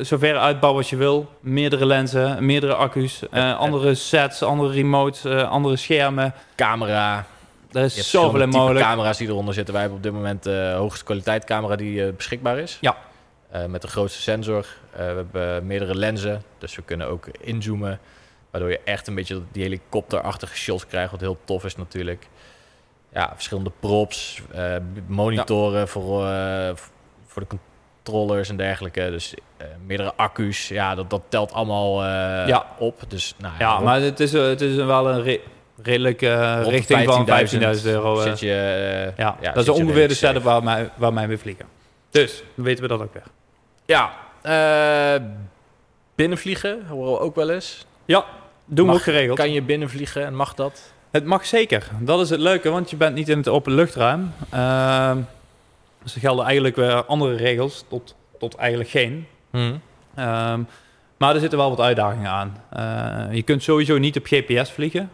[0.04, 1.30] zo- ver uitbouwen als je wil.
[1.40, 3.24] Meerdere lenzen, meerdere accu's,
[3.58, 6.34] andere sets, andere remotes, andere schermen.
[6.56, 7.26] camera.
[7.76, 8.86] Er is zoveel mogelijk.
[8.86, 9.74] camera's die eronder zitten.
[9.74, 12.78] Wij hebben op dit moment de hoogste kwaliteit camera die eh, beschikbaar is.
[12.82, 12.98] Ja.
[13.50, 14.66] Eh, met de grootste sensor.
[14.92, 18.00] Eh, we hebben meerdere lenzen, dus we kunnen ook inzoomen.
[18.52, 22.28] Waardoor je echt een beetje die helikopterachtige shots krijgt, wat heel tof is natuurlijk.
[23.14, 24.76] Ja, verschillende props, eh,
[25.08, 26.70] monitoren voor, eh,
[27.26, 27.58] voor de
[28.04, 29.10] controllers en dergelijke.
[29.12, 32.66] Dus eh, meerdere accu's, ja, dat, dat telt allemaal eh, Ja.
[32.80, 33.02] op.
[33.08, 35.22] Dus nou, Ja, rond- maar het is, eh, het is wel een
[35.86, 37.26] re- redelijke eh, richting van
[37.78, 38.18] 15.000 euro.
[38.20, 38.24] eh.
[38.24, 41.28] Zit je, eh, ja, ja, dat is ongeveer de redelijk setup waar wij, waar wij
[41.28, 41.66] mee vliegen.
[42.10, 43.24] Dus, dan weten we dat ook weer.
[43.86, 44.14] Ja,
[46.16, 47.86] binnenvliegen horen we ook wel eens.
[48.06, 48.26] Ja,
[48.66, 49.38] doen we ook geregeld.
[49.38, 50.94] Kan je binnenvliegen en mag dat?
[51.12, 51.88] Het mag zeker.
[52.00, 54.34] Dat is het leuke, want je bent niet in het open luchtruim.
[54.50, 55.18] Ehm,
[56.04, 59.28] dus er gelden eigenlijk weer andere regels, tot, tot eigenlijk geen.
[59.52, 60.62] Ehm,
[61.18, 62.58] maar er zitten wel wat uitdagingen aan.
[63.36, 65.10] Je kunt sowieso niet op GPS vliegen.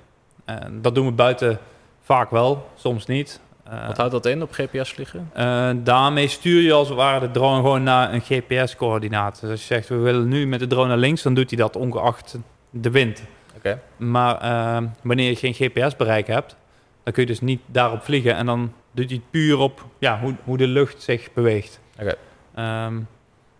[0.46, 1.60] En dat doen we buiten
[2.02, 3.40] vaak wel, soms niet.
[3.64, 5.30] Eh, Wat houdt dat in op GPS vliegen?
[5.34, 9.40] eh, daarmee stuur je als het ware de drone gewoon naar een GPS-coördinaat.
[9.42, 11.60] Dus als je zegt, we willen nu met de drone naar links, dan doet hij
[11.60, 12.38] dat ongeacht
[12.70, 13.24] de wind.
[13.58, 13.82] Oké.
[13.98, 16.56] Maar ehm, wanneer je geen GPS-bereik hebt,
[17.04, 18.36] dan kun je dus niet daarop vliegen.
[18.36, 21.80] En dan doet hij het puur op ja, hoe, hoe de lucht zich beweegt.
[22.00, 22.14] Oké.
[22.56, 23.00] Ehm,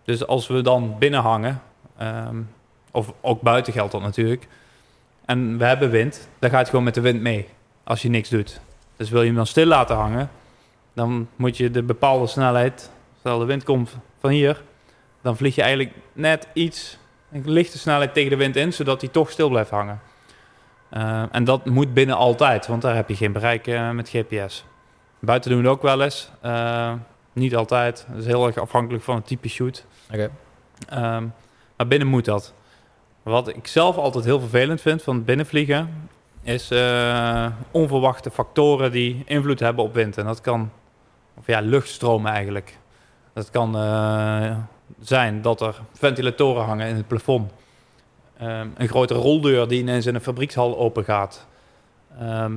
[0.04, 1.62] dus als we dan binnen hangen,
[1.96, 2.36] ehm,
[2.90, 4.46] of ook buiten geldt dat natuurlijk,
[5.24, 7.48] en we hebben wind, dan gaat het gewoon met de wind mee
[7.84, 8.60] als je niks doet.
[8.96, 10.30] Dus wil je hem dan stil laten hangen,
[10.92, 14.62] dan moet je de bepaalde snelheid, stel de wind komt van hier,
[15.22, 16.98] dan vlieg je eigenlijk net iets,
[17.32, 20.00] een lichte snelheid tegen de wind in, zodat hij toch stil blijft hangen.
[20.88, 24.64] Eh, en dat moet binnen altijd, want daar heb je geen bereik eh, met GPS.
[25.18, 26.30] Buiten doen we het ook wel eens.
[26.40, 26.92] Eh,
[27.32, 28.06] niet altijd.
[28.08, 29.84] Dat is heel erg afhankelijk van het type shoot.
[30.10, 30.30] Oké.
[30.88, 31.26] Ehm,
[31.76, 32.54] maar binnen moet dat.
[33.22, 36.08] Wat ik zelf altijd heel vervelend vind van binnenvliegen,
[36.42, 40.18] is eh, onverwachte factoren die invloed hebben op wind.
[40.18, 40.70] En dat kan,
[41.34, 42.78] of ja, luchtstromen eigenlijk.
[43.32, 44.56] Dat kan eh,
[45.00, 47.52] zijn dat er ventilatoren hangen in het plafond.
[48.38, 51.46] Ehm, een grote roldeur die ineens in een fabriekshal open gaat.
[52.18, 52.56] Ehm,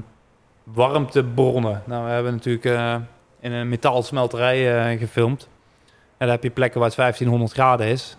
[0.63, 1.83] warmtebronnen.
[1.85, 2.95] Nou, we hebben natuurlijk eh,
[3.39, 5.47] in een metaalsmelterij gefilmd.
[6.17, 8.17] En daar heb je plekken waar het 1500 graden is.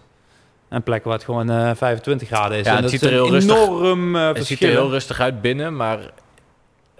[0.68, 2.64] En plekken waar het gewoon eh, 25 graden is.
[2.64, 4.90] Ja, en het dat ziet is er heel rustig- enorm eh Het ziet er heel
[4.90, 5.98] rustig uit binnen, maar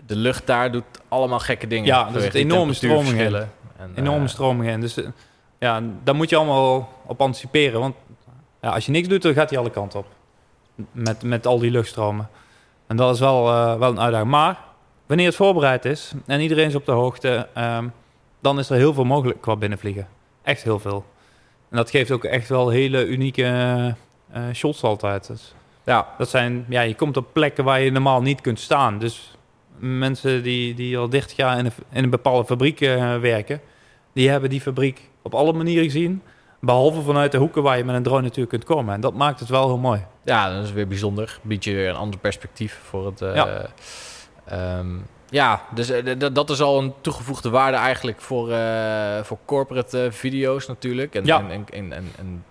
[0.07, 1.87] de lucht daar doet allemaal gekke dingen.
[1.87, 3.51] Ja, er zitten enorme temperatuurverschillen.
[3.79, 4.81] En, enorme eh, stromingen in.
[4.81, 5.07] Dus eh,
[5.59, 7.81] ja, daar moet je allemaal op anticiperen.
[7.81, 7.95] Want
[8.61, 10.07] ja, als je niks doet, dan gaat hij alle kanten op.
[10.93, 12.29] Met, met al die luchtstromen.
[12.87, 14.31] En dat is wel, eh, wel een uitdaging.
[14.31, 14.59] Maar
[15.07, 17.89] wanneer het voorbereid is en iedereen is op de hoogte, ehm,
[18.41, 20.09] dan is er heel veel mogelijk qua binnenvliegen.
[20.43, 21.05] Echt heel veel.
[21.77, 23.45] En dat geeft ook echt wel hele unieke
[24.33, 25.27] eh, shots altijd.
[25.27, 28.99] Dus Ja, dat zijn, ja, je komt op plekken waar je normaal niet kunt staan.
[28.99, 29.37] Dus
[29.79, 33.61] mensen die, die al 30 jaar in een, in een bepaalde fabriek eh, werken,
[34.13, 36.23] die hebben die fabriek op alle manieren gezien.
[36.61, 38.95] Behalve vanuit de hoeken waar je met een drone natuurlijk kunt komen.
[38.95, 40.05] En dat maakt het wel heel mooi.
[40.25, 41.39] ja, dat is weer bijzonder.
[41.43, 43.21] Biedt je weer een ander perspectief voor het...
[43.23, 43.67] eh, Ja.
[44.45, 44.87] ehm,
[45.31, 50.11] ja, dus eh, dat is al een toegevoegde waarde eigenlijk voor, eh, voor corporate eh,
[50.11, 51.15] video's natuurlijk.
[51.15, 51.45] En, Ja.
[51.51, 52.45] en, en, en,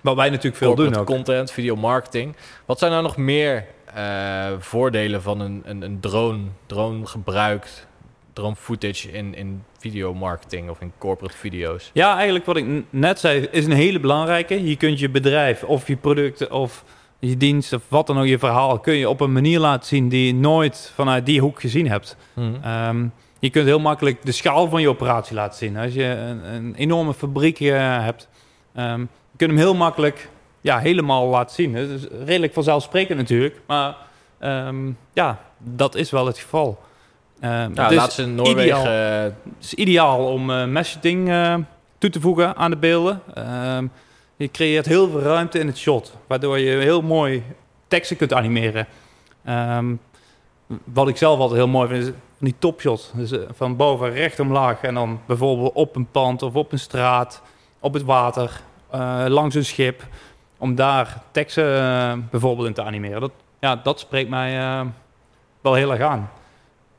[0.00, 1.06] Wat wij natuurlijk veel doen ook.
[1.06, 2.36] content, videomarketing.
[2.64, 3.64] Wat zijn nou nog meer
[4.58, 7.86] voordelen van een, een, een drone, drone gebruikt,
[8.32, 11.90] drone footage in, in videomarketing of in corporate video's?
[11.92, 14.68] Ja, eigenlijk wat ik net zei, is een hele belangrijke.
[14.68, 16.84] Je kunt je bedrijf of je producten of
[17.18, 20.08] je dienst of wat dan ook, je verhaal, kun je op een manier laten zien
[20.08, 22.16] die je nooit vanuit die hoek gezien hebt.
[22.62, 23.06] Ehm,
[23.38, 25.76] je kunt heel makkelijk de schaal van je operatie laten zien.
[25.76, 28.28] Als je een, een enorme fabriek eh, hebt,
[28.74, 30.28] ehm, je kunt hem heel makkelijk
[30.60, 31.74] ja, helemaal laten zien.
[31.74, 33.96] Het is redelijk vanzelfsprekend natuurlijk, maar
[34.38, 36.78] ehm, ja, dat is wel het geval.
[37.40, 39.16] Ehm, Nou, het is in Noorwegen.
[39.16, 41.54] eh, het is ideaal om eh messaging eh,
[41.98, 43.20] toe te voegen aan de beelden.
[44.36, 47.42] Je creëert heel veel ruimte in het shot, waardoor je heel mooi
[47.88, 48.86] teksten kunt animeren.
[49.44, 49.94] Ehm,
[50.84, 53.10] wat ik zelf altijd heel mooi vind, is die topshots.
[53.14, 56.78] Dus eh, van boven recht omlaag en dan bijvoorbeeld op een pand of op een
[56.78, 57.42] straat,
[57.80, 60.06] op het water, eh, langs een schip.
[60.58, 63.20] Om daar teksten eh, bijvoorbeeld in te animeren.
[63.20, 64.84] Dat, ja, dat spreekt mij
[65.60, 66.30] wel heel erg aan.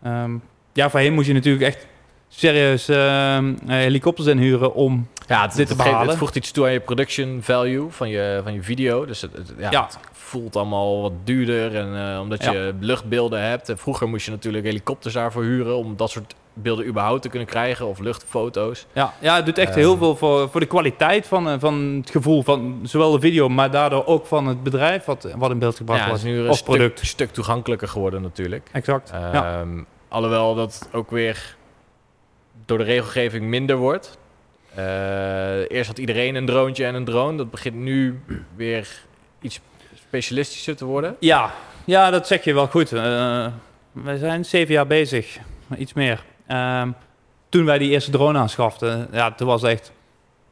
[0.01, 0.37] Ehm,
[0.73, 1.87] ja, voorheen moest je natuurlijk echt
[2.27, 5.07] serieus ehm, eh, helikopters inhuren om...
[5.27, 8.63] ja, het, dit het, voegt iets toe aan je production value van je, van je
[8.63, 9.05] video.
[9.05, 11.75] Dus het, het- ja, voelt allemaal wat duurder.
[11.75, 12.51] En, eh, omdat Ja.
[12.51, 13.69] je luchtbeelden hebt.
[13.69, 17.47] En vroeger moest je natuurlijk helikopters daarvoor huren om dat soort beelden überhaupt te kunnen
[17.47, 17.87] krijgen.
[17.87, 18.85] Of luchtfoto's.
[18.93, 19.77] Ja, ja het doet echt Ehm.
[19.79, 23.49] heel veel voor, voor de kwaliteit van, eh, van het gevoel van zowel de video,
[23.49, 26.27] maar daardoor ook van het bedrijf wat, wat in beeld gebracht Ja, het wordt.
[26.29, 27.05] is nu een of stuk, product.
[27.05, 28.69] stuk toegankelijker geworden natuurlijk.
[28.71, 29.11] Exact.
[29.11, 31.55] Ehm, Alhoewel dat ook weer
[32.65, 34.17] door de regelgeving minder wordt.
[34.77, 37.37] Eh, eerst had iedereen een droontje en een drone.
[37.37, 38.19] Dat begint nu
[38.55, 38.87] weer
[39.41, 39.59] iets
[39.95, 41.15] specialistischer te worden.
[41.19, 41.53] Ja,
[41.85, 42.93] ja, dat zeg je wel goed.
[42.93, 43.47] Eh,
[43.91, 45.37] we zijn zeven jaar bezig,
[45.77, 46.23] iets meer.
[46.47, 46.91] Ehm,
[47.49, 49.91] toen wij die eerste drone aanschaften, ja, toen was echt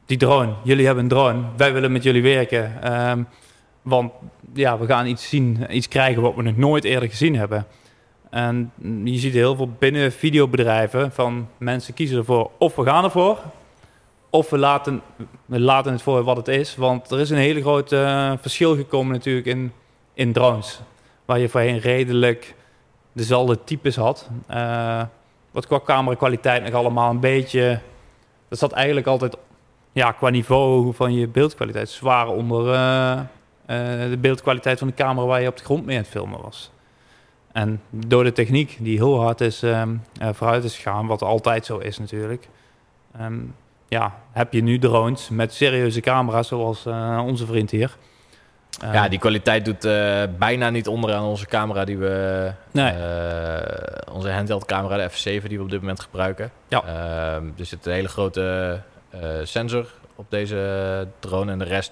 [0.05, 0.53] die drone.
[0.63, 2.83] Jullie hebben een drone, wij willen met jullie werken.
[2.83, 3.23] Ehm,
[3.81, 4.11] want
[4.53, 7.67] ja, we gaan iets zien, iets krijgen wat we nog nooit eerder gezien hebben.
[8.29, 8.71] En
[9.03, 13.39] je ziet heel veel binnen videobedrijven van mensen kiezen ervoor of we gaan ervoor,
[14.35, 15.01] of we laten,
[15.45, 16.75] we laten het voor wat het is.
[16.75, 19.71] Want er is een hele grote eh, verschil gekomen natuurlijk in,
[20.13, 20.79] in drones.
[21.25, 22.55] Waar je voorheen redelijk
[23.11, 24.29] dezelfde types had.
[24.47, 25.03] Eh,
[25.51, 27.79] wat qua camerakwaliteit nog allemaal een beetje...
[28.47, 29.37] Dat zat eigenlijk altijd
[29.91, 33.19] ja, qua niveau van je beeldkwaliteit zwaar onder eh,
[34.09, 36.71] de beeldkwaliteit van de camera waar je op de grond mee aan het filmen was.
[37.51, 41.65] En door de techniek die heel hard is ehm, eh, vooruit is gegaan, wat altijd
[41.65, 42.47] zo is natuurlijk,
[43.17, 43.39] ehm,
[43.87, 47.95] ja, heb je nu drones met serieuze camera's zoals eh, onze vriend hier.
[48.91, 52.51] Ja, die kwaliteit doet eh, bijna niet onder aan onze camera die we...
[52.71, 52.91] Nee.
[52.91, 56.51] eh, onze handheld camera, de F7, die we op dit moment gebruiken.
[56.67, 56.83] Ja.
[56.83, 58.81] Ehm, er zit een hele grote
[59.43, 61.51] sensor op deze drone.
[61.51, 61.91] En de rest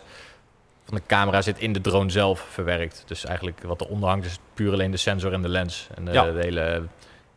[0.86, 3.04] van de camera zit in de drone zelf verwerkt.
[3.08, 5.88] Dus eigenlijk wat eronder hangt is puur alleen de sensor en de lens.
[5.96, 6.24] En de, Ja.
[6.32, 6.82] de hele...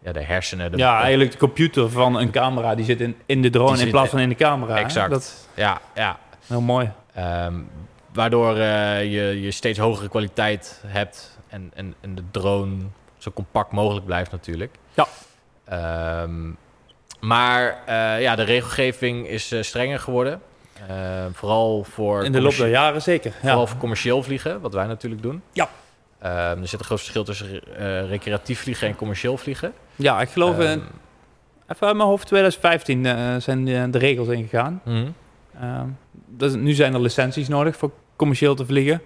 [0.07, 0.71] Ja, de hersenen.
[0.71, 3.91] De, ja, eigenlijk de computer van een camera die zit in, in de drone in
[3.91, 4.79] plaats van in de camera.
[4.79, 5.11] Exact.
[5.11, 6.19] Dat ja, ja.
[6.47, 6.91] heel mooi.
[7.15, 7.55] Ehm,
[8.13, 12.77] waardoor eh, je, je steeds hogere kwaliteit hebt en, en, en de drone
[13.19, 14.75] zo compact mogelijk blijft natuurlijk.
[14.95, 15.07] Ja.
[15.65, 16.51] Ehm,
[17.21, 20.41] maar eh, ja, de regelgeving is eh, strenger geworden.
[20.89, 20.97] Eh,
[21.33, 23.33] vooral voor In de loop der jaren zeker.
[23.41, 23.67] Vooral Ja.
[23.67, 25.43] voor commercieel vliegen, wat wij natuurlijk doen.
[25.53, 25.69] Ja.
[26.27, 29.73] Ehm, er zit een groot verschil tussen eh, recreatief vliegen en commercieel vliegen.
[29.97, 30.83] ja, ik geloof, in,
[31.69, 34.83] even uit mijn hoofd, 2015 eh, zijn de, de regels ingegaan.
[36.27, 39.03] dus nu zijn er licenties nodig voor commercieel te vliegen.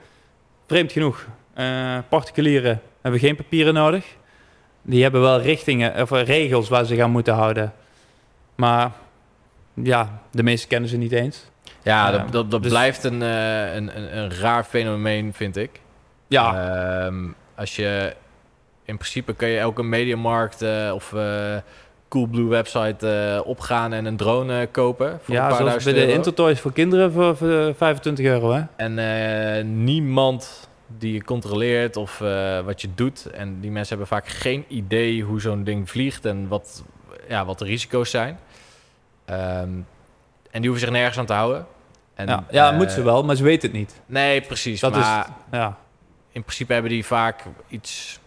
[0.67, 1.27] Vreemd genoeg,
[2.09, 4.05] particulieren hebben geen papieren nodig.
[4.83, 7.73] Die hebben wel richtingen of regels waar ze gaan moeten houden.
[8.55, 8.91] Maar
[9.75, 11.45] ja, de meesten kennen ze niet eens.
[11.83, 15.81] Ja, dat, dat, dat dus- blijft een, een, een, een raar fenomeen, vind ik.
[16.31, 18.15] Ja, Ehm, als je
[18.85, 21.57] in principe kun je elke mediamarkt eh, of eh
[22.09, 26.01] Coolblue website eh, opgaan en een drone kopen voor een ja paar zoals bij de
[26.01, 26.13] euro.
[26.13, 28.53] Intertoys voor kinderen voor, voor 25 euro.
[28.53, 28.63] Hè?
[28.77, 32.19] En niemand die je controleert of
[32.65, 33.27] wat je doet.
[33.27, 36.85] En die mensen hebben vaak geen idee hoe zo'n ding vliegt en wat,
[37.29, 38.39] ja, wat de risico's zijn.
[39.25, 39.69] Ehm,
[40.51, 41.67] en die hoeven zich nergens aan te houden.
[42.15, 44.01] En, Ja, ja moeten ze wel, maar ze weten het niet.
[44.07, 44.81] Nee, precies.
[44.81, 45.77] Dat is- maar Ja,
[46.33, 48.21] in principe hebben die vaak iets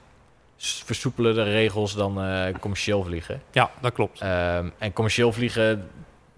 [0.58, 3.42] versoepelende regels dan eh, commercieel vliegen.
[3.52, 4.22] ja dat klopt.
[4.22, 5.90] Ehm, en commercieel vliegen,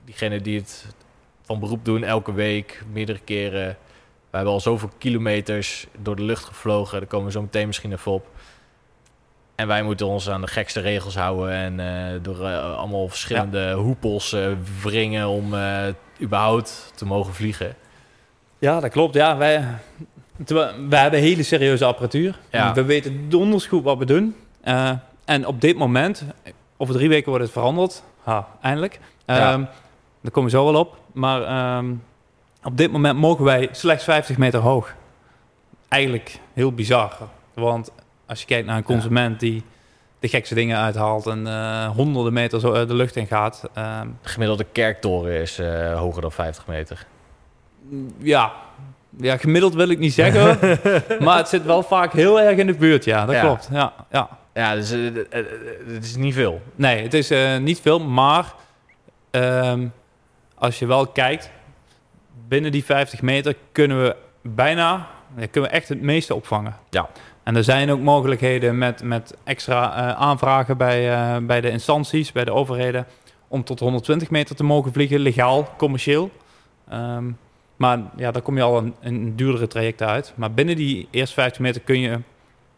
[0.06, 0.86] diegenen die het
[1.42, 3.78] van beroep doen, elke week, meerdere keren.
[4.30, 7.00] We hebben al zoveel kilometers door de lucht gevlogen.
[7.00, 8.28] Daar komen we zo meteen misschien even op.
[9.56, 11.52] En wij moeten ons aan de gekste regels houden.
[11.52, 14.52] En eh, door eh, allemaal verschillende hoepels eh,
[14.84, 15.88] wringen om eh,
[16.22, 17.76] überhaupt te mogen vliegen.
[18.60, 19.16] Ja, dat klopt.
[19.16, 19.66] Ja, wij,
[20.46, 22.40] terwijl- wij hebben hele serieuze apparatuur.
[22.52, 22.74] Ja.
[22.74, 24.36] We weten donders goed wat we doen.
[24.62, 24.92] Eh,
[25.26, 26.26] en op dit moment,
[26.78, 28.04] over drie weken wordt het veranderd.
[28.24, 29.00] Ha, eindelijk.
[29.26, 29.52] Ja.
[29.54, 29.64] Ehm,
[30.22, 30.98] daar komen we zo wel op.
[31.12, 31.94] Maar ehm,
[32.64, 34.94] op dit moment mogen wij slechts 50 meter hoog.
[35.88, 37.18] Eigenlijk heel bizar.
[37.54, 37.92] Want
[38.26, 39.64] als je kijkt naar een consument die
[40.20, 43.70] de gekste dingen uithaalt en eh, honderden meter de lucht in gaat.
[43.74, 47.06] ehm, De gemiddelde kerktoren is eh, hoger dan 50 meter.
[48.18, 48.54] Ja.
[49.18, 50.58] Ja, gemiddeld wil ik niet zeggen.
[51.26, 53.26] maar het zit wel vaak heel erg in de buurt, ja.
[53.26, 53.42] Dat Ja.
[53.42, 53.70] klopt.
[53.72, 54.30] Ja, ja.
[54.54, 55.46] Ja, dus eh, eh, eh,
[55.88, 56.62] het is niet veel.
[56.76, 58.54] Nee, het is niet veel, maar
[59.32, 59.88] ehm,
[60.56, 61.52] als je wel kijkt,
[62.48, 66.76] binnen die 50 meter kunnen we bijna, ja, kunnen we echt het meeste opvangen.
[66.90, 67.10] Ja.
[67.44, 72.54] En er zijn ook mogelijkheden met, met extra aanvragen bij, bij de instanties, bij de
[72.54, 73.06] overheden,
[73.48, 76.32] om tot 120 meter te mogen vliegen, legaal, commercieel.
[76.90, 77.26] Ehm,
[77.76, 80.34] maar ja, dan kom je al een, een duurdere traject uit.
[80.36, 82.20] Maar binnen die eerste 50 meter kun je,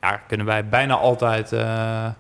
[0.02, 2.14] ja, kunnen wij bijna altijd eh, ehm,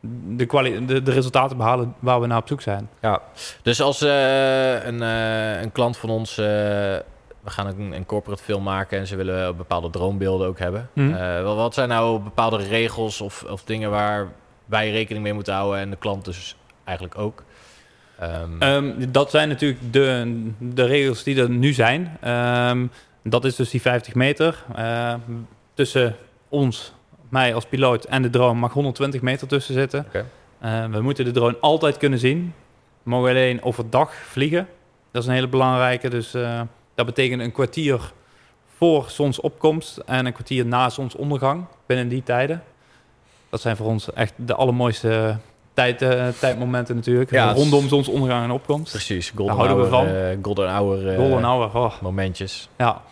[0.00, 2.88] de, de, de resultaten behalen waar we naar op zoek zijn.
[3.00, 3.20] Ja.
[3.62, 6.36] Dus als eh, een, eh, een klant van ons...
[6.36, 10.90] we gaan een, een corporate film maken en ze willen bepaalde droombeelden ook hebben.
[11.44, 14.28] Wat, wat zijn nou bepaalde regels of, of dingen waar
[14.64, 17.42] wij rekening mee moeten houden en de klant dus eigenlijk ook?
[18.24, 22.16] Ehm, Ehm, dat zijn natuurlijk de, de regels die er nu zijn.
[22.20, 22.86] Ehm,
[23.22, 24.64] dat is dus die 50 meter.
[25.74, 26.16] Tussen
[26.48, 26.92] ons,
[27.28, 30.06] mij als piloot en de drone mag 120 meter tussen zitten.
[30.90, 32.54] We moeten de drone altijd kunnen zien.
[33.02, 34.68] We mogen alleen overdag vliegen.
[35.10, 36.08] Dat is een hele belangrijke.
[36.08, 36.60] Dus eh,
[36.94, 38.12] dat betekent een kwartier
[38.76, 42.62] voor zonsopkomst en een kwartier na zonsondergang binnen die tijden.
[43.48, 45.36] Dat zijn voor ons echt de allermooiste
[45.74, 47.30] tijd, eh, tijdmomenten natuurlijk.
[47.30, 48.92] Ja, rondom zonsondergang en opkomst.
[48.92, 50.06] Precies, golden Daar houden we van.
[50.06, 52.68] eh, golden hour Golden hour, oh, momentjes.
[52.78, 53.02] ja.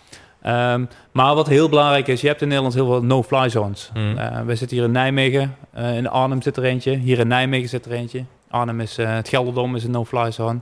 [0.43, 3.91] Ehm, maar wat heel belangrijk is, je hebt in Nederland heel veel no-fly zones.
[3.95, 4.45] Mhm.
[4.47, 7.93] We zitten hier in Nijmegen, in Arnhem zit er eentje, hier in Nijmegen zit er
[7.93, 8.25] eentje.
[8.51, 10.59] Arnhem is, het Gelderdom is een no-fly zone.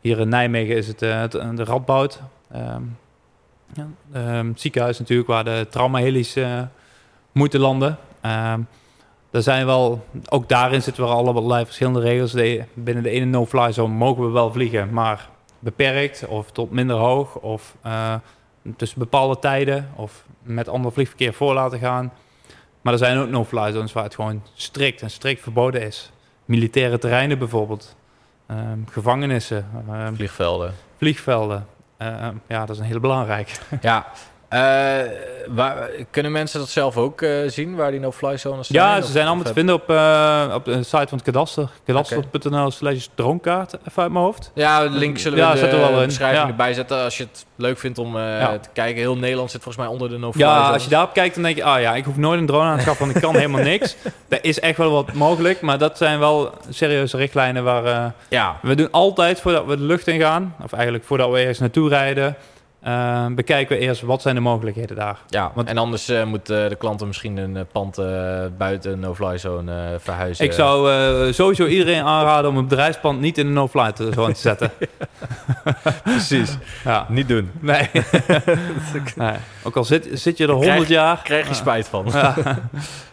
[0.00, 2.20] Hier in Nijmegen is het, het de Radboud.
[2.52, 2.82] Ehm,
[3.74, 6.60] ja, ehm, ziekenhuis natuurlijk, waar de traumaheli's eh
[7.32, 7.98] moeten landen.
[9.30, 12.32] Er zijn wel, ook daarin zitten wel allerlei verschillende regels.
[12.32, 16.96] De- binnen de ene no-fly zone mogen we wel vliegen, maar beperkt of tot minder
[16.96, 18.14] hoog of eh,
[18.76, 22.12] tussen bepaalde tijden of met ander vliegverkeer voor laten gaan.
[22.80, 26.10] Maar er zijn ook no-fly zones waar het gewoon strikt en strikt verboden is.
[26.44, 27.96] Militaire terreinen bijvoorbeeld,
[28.46, 30.74] Ehm, gevangenissen, ehm, Vliegvelden.
[30.96, 31.66] vliegvelden.
[31.96, 33.52] Ehm, ja, dat is een hele belangrijke.
[33.80, 34.06] Ja.
[34.50, 34.60] Eh,
[35.48, 38.82] waar, kunnen mensen dat zelf ook eh, zien, waar die no-fly zones zijn?
[38.82, 41.68] Ja, ze zijn allemaal te vinden op, eh, op de site van het kadaster.
[41.84, 44.50] Kadaster.nl slash droomkaart, even uit mijn hoofd.
[44.54, 46.06] Ja, de link zullen we Ja, in de wel in.
[46.06, 49.00] beschrijving erbij zetten als je het leuk vindt om te kijken.
[49.00, 51.56] Heel Nederland zit volgens mij onder de no-fly Ja, als je daarop kijkt, dan denk
[51.56, 53.62] je, ah ja, ik hoef nooit een drone aan te schaffen, want ik kan helemaal
[53.74, 53.96] niks.
[54.28, 58.14] Er is echt wel wat mogelijk, maar dat zijn wel serieuze richtlijnen waar...
[58.28, 61.58] Ja, we doen altijd, voordat we de lucht in gaan, of eigenlijk voordat we ergens
[61.58, 62.36] naartoe rijden,
[62.80, 65.18] eh, bekijken we eerst wat zijn de mogelijkheden daar.
[65.28, 67.96] Ja, Want- en anders eh, moet eh, de klanten misschien een eh, pand
[68.58, 70.44] buiten een no-fly zone verhuizen.
[70.44, 70.88] Ik zou
[71.32, 74.70] sowieso iedereen aanraden om een bedrijfspand niet in een no-fly zone te zetten.
[76.04, 76.56] Precies.
[76.84, 77.06] ja.
[77.08, 77.50] Niet doen.
[77.60, 77.88] Nee.
[79.16, 79.36] nee.
[79.62, 81.20] Ook al zit, zit je er 100 jaar.
[81.22, 82.06] Krijg je spijt van.
[82.12, 82.34] Ja.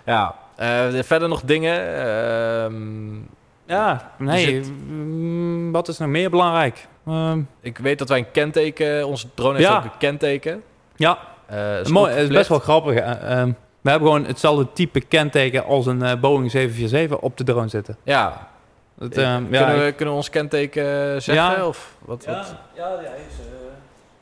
[0.06, 0.36] Ja.
[1.04, 1.96] Verder nog dingen.
[2.06, 3.16] ehm,
[3.66, 4.46] ja, nee.
[4.46, 6.88] Zit- mm, wat is nog meer belangrijk?
[7.08, 9.78] Ehm, ik weet dat wij een kenteken, onze drone heeft Ja.
[9.78, 10.64] ook een kenteken.
[10.96, 12.12] ja, Eh, is mooi.
[12.14, 12.94] Het is best wel grappig.
[12.96, 17.44] eh, ehm, we hebben gewoon hetzelfde type kenteken als een eh, Boeing 747 op de
[17.44, 17.98] drone zitten.
[18.04, 18.48] Ja.
[18.96, 20.84] Dat, Eh, ehm, kunnen, ja, we, kunnen we ons kenteken
[21.22, 21.34] zeggen?
[21.58, 21.68] Ja.
[21.68, 22.56] Of wat, Ja, wat?
[22.76, 23.46] ja, ja, is, eh,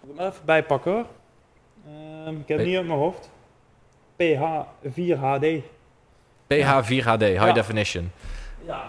[0.02, 1.06] moet ik hem even bijpakken hoor.
[2.26, 3.30] Ehm, ik heb het niet op mijn hoofd.
[4.16, 5.64] PH4HD.
[6.48, 7.52] PH4HD, High Ja.
[7.52, 8.12] Definition.
[8.66, 8.84] Ja.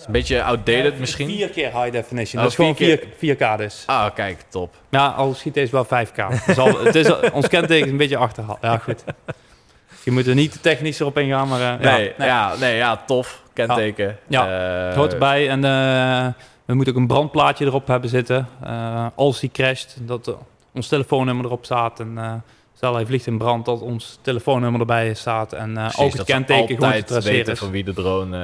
[0.00, 1.28] Is een beetje outdated misschien.
[1.28, 2.36] Vier keer high definition.
[2.36, 3.82] Oh, dat is gewoon vier 4, 4K dus.
[3.86, 4.74] Ah, kijk, top.
[4.88, 6.46] Ja, al schiet deze wel 5K.
[6.46, 8.58] Dus al, het is, ons kenteken is een beetje achterhaald.
[8.60, 9.04] Ja, goed.
[10.04, 11.60] Je moet er niet te technisch erop ingaan, maar...
[11.60, 12.28] eh, Nee, ja, nee.
[12.28, 13.42] ja, nee, ja, tof.
[13.52, 14.18] Kenteken.
[14.28, 14.46] Ja.
[14.80, 16.26] Eh, Het hoort erbij en eh,
[16.64, 18.48] we moeten ook een brandplaatje erop hebben zitten.
[18.62, 20.34] Eh, als die crasht, dat eh,
[20.74, 22.00] ons telefoonnummer erop staat.
[22.00, 22.32] En eh,
[22.76, 25.52] stel hij vliegt in brand, dat ons telefoonnummer erbij staat.
[25.52, 27.58] En eh, precies, ook het kenteken gewoon te traceren weten is.
[27.58, 28.36] van wie de drone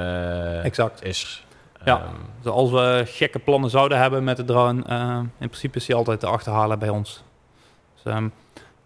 [0.58, 1.04] eh, Exact.
[1.04, 1.44] is.
[1.86, 1.96] Ja.
[1.96, 5.86] Ehm, Dus als we gekke plannen zouden hebben met de drone, eh, in principe is
[5.86, 7.22] die altijd te achterhalen bij ons.
[7.94, 8.22] Dus, ehm,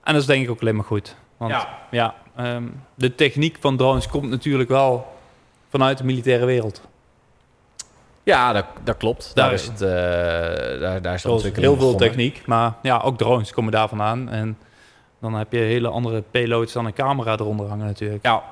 [0.02, 1.16] en dat is denk ik ook alleen maar goed.
[1.36, 2.14] Want ja, ja.
[2.36, 5.06] ehm, de techniek van drones komt natuurlijk wel
[5.68, 6.80] vanuit de militaire wereld.
[8.22, 9.30] ja, dat, dat klopt.
[9.34, 9.88] Daar is het, eh,
[10.80, 12.08] daar, daar is Zoals ontwikkeling heel veel begonnen.
[12.08, 14.28] techniek, maar ja, ook drones komen daar vandaan.
[14.28, 14.58] En
[15.20, 18.24] dan heb je hele andere payloads dan een camera eronder hangen natuurlijk.
[18.24, 18.42] Ja.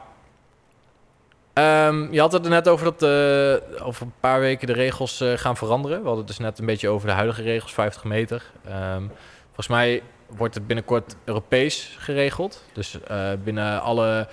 [1.59, 5.21] Ehm, je had het er net over dat eh, over een paar weken de regels
[5.21, 5.99] eh, gaan veranderen.
[5.99, 8.43] We hadden het dus net een beetje over de huidige regels, 50 meter.
[8.65, 9.03] Ehm,
[9.45, 12.65] volgens mij wordt het binnenkort Europees geregeld.
[12.73, 14.29] Dus eh, binnen alle...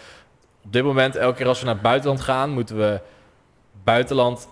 [0.63, 2.99] Op dit moment, elke keer als we naar het buitenland gaan, moeten we
[3.83, 4.47] buitenland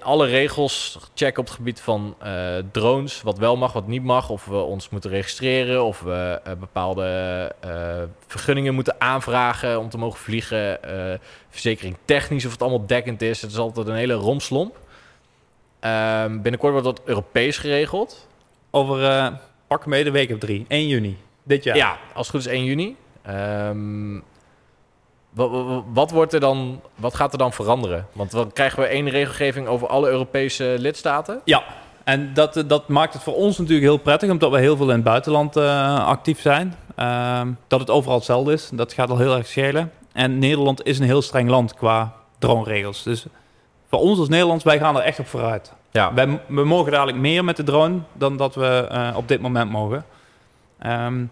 [0.00, 3.22] alle regels checken op het gebied van eh, drones.
[3.22, 4.30] Wat wel mag, wat niet mag.
[4.30, 5.84] Of we ons moeten registreren.
[5.84, 7.04] Of we eh, bepaalde
[7.60, 10.78] eh, vergunningen moeten aanvragen om te mogen vliegen.
[11.50, 13.42] verzekering technisch, of het allemaal dekkend is.
[13.42, 14.78] Het is altijd een hele romslomp.
[15.80, 18.28] Ehm, binnenkort wordt dat Europees geregeld.
[18.70, 19.32] Over
[19.66, 21.76] pak mee de week of drie, 1 juni, dit jaar.
[21.76, 22.96] Ja, als het goed is 1 juni.
[23.22, 24.18] Ehm,
[25.32, 25.50] wat,
[25.92, 28.06] wat, wordt er dan, wat gaat er dan veranderen?
[28.12, 31.40] Want dan krijgen we één regelgeving over alle Europese lidstaten.
[31.44, 31.62] Ja,
[32.04, 34.88] en dat, eh, dat maakt het voor ons natuurlijk heel prettig, omdat we heel veel
[34.88, 36.74] in het buitenland eh, actief zijn.
[36.94, 39.92] Ehm, dat het overal hetzelfde is, dat gaat al heel erg schelen.
[40.12, 43.02] En Nederland is een heel streng land qua droneregels.
[43.02, 43.26] Dus
[43.88, 45.72] voor ons als Nederlands, wij gaan er echt op vooruit.
[45.90, 49.40] Ja, Wij, we mogen dadelijk meer met de drone dan dat we eh, op dit
[49.40, 50.04] moment mogen.
[50.78, 51.24] Ehm,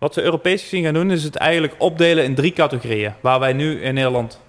[0.00, 3.12] wat we Europees gezien gaan doen, is het eigenlijk opdelen in drie categorieën.
[3.20, 4.40] Waar wij nu in Nederland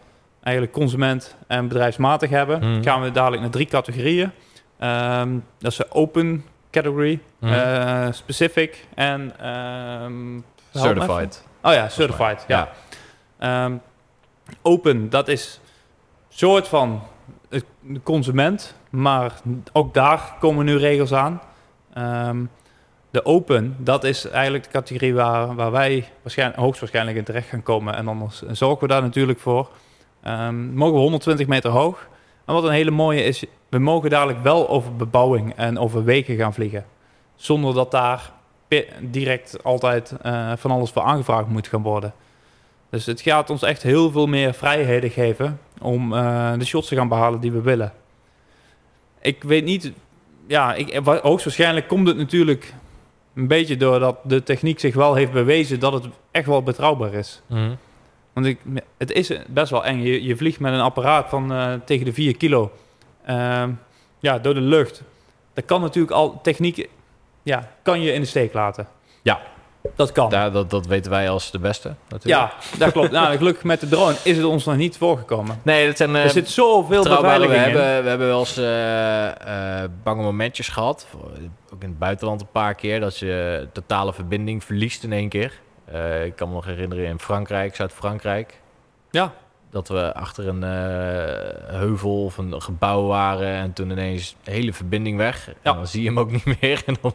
[0.43, 2.83] eigenlijk consument en bedrijfsmatig hebben, Mhm.
[2.83, 4.31] gaan we dadelijk naar drie categorieën.
[4.79, 7.53] Ehm, dat is de open category, Mhm.
[7.53, 10.39] eh, specific en ehm,
[10.73, 11.45] certified.
[11.61, 12.45] Oh ja, certified.
[12.47, 12.69] Ja.
[13.39, 13.63] Ja.
[13.65, 13.75] Ehm,
[14.61, 15.59] open, dat is
[16.29, 17.01] soort van
[17.49, 17.63] de
[18.03, 19.31] consument, maar
[19.73, 21.41] ook daar komen nu regels aan.
[23.11, 27.63] De open, dat is eigenlijk de categorie waar, waar wij waarschijnlijk, hoogstwaarschijnlijk in terecht gaan
[27.63, 27.95] komen.
[27.95, 29.69] En anders zorgen we daar natuurlijk voor.
[30.23, 32.07] Ehm, mogen we 120 meter hoog.
[32.45, 36.35] En wat een hele mooie is, we mogen dadelijk wel over bebouwing en over wegen
[36.35, 36.85] gaan vliegen.
[37.35, 38.31] Zonder dat daar
[38.99, 42.13] direct altijd eh, van alles voor aangevraagd moet gaan worden.
[42.89, 46.95] Dus het gaat ons echt heel veel meer vrijheden geven om eh, de shots te
[46.95, 47.93] gaan behalen die we willen.
[49.21, 49.91] Ik weet niet,
[50.47, 52.73] ja, ik, wa- hoogstwaarschijnlijk komt het natuurlijk
[53.35, 57.41] een beetje doordat de techniek zich wel heeft bewezen dat het echt wel betrouwbaar is.
[57.47, 57.71] Mhm.
[58.33, 58.59] Want ik,
[58.97, 60.01] het is best wel eng.
[60.01, 62.71] Je, je vliegt met een apparaat van eh, tegen de 4 kilo
[63.25, 63.71] ehm,
[64.19, 65.03] ja, door de lucht.
[65.53, 66.89] Dat kan natuurlijk al techniek,
[67.43, 68.87] ja, kan je in de steek laten.
[69.21, 69.41] Ja.
[69.95, 70.29] Dat kan.
[70.29, 72.41] Dat, dat weten wij als de beste natuurlijk.
[72.41, 73.11] Ja, dat klopt.
[73.11, 75.59] nou, gelukkig met de drone is het ons nog niet voorgekomen.
[75.63, 76.15] Nee, dat zijn...
[76.15, 77.61] eh, er zit zoveel we beveiliging in.
[77.63, 81.07] hebben, we hebben wel eens eh, eh, bange momentjes gehad.
[81.73, 82.99] Ook in het buitenland een paar keer.
[82.99, 85.53] Dat je totale verbinding verliest in één keer.
[85.85, 88.59] Eh, ik kan me nog herinneren in Frankrijk, Zuid-Frankrijk.
[89.11, 89.33] Ja.
[89.69, 90.69] Dat we achter een eh,
[91.79, 93.47] heuvel of een gebouw waren.
[93.53, 95.47] En toen ineens de hele verbinding weg.
[95.47, 95.73] En Ja.
[95.73, 96.81] dan zie je hem ook niet meer.
[96.85, 97.13] En dan,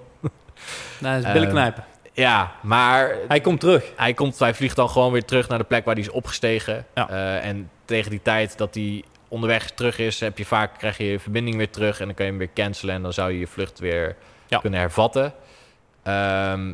[1.01, 1.85] Nee, dat is billen knijpen.
[2.17, 3.93] Ja, maar Hij komt terug.
[3.97, 6.87] hij, komt, hij vliegt dan gewoon weer terug naar de plek waar hij is opgestegen.
[6.95, 7.09] Ja.
[7.09, 11.05] Eh, en tegen die tijd dat hij onderweg terug is, heb je vaak, krijg je
[11.05, 12.01] je verbinding weer terug.
[12.01, 14.59] En dan kan je hem weer cancelen en dan zou je je vlucht weer Ja.
[14.59, 15.33] kunnen hervatten.
[16.03, 16.73] Ehm,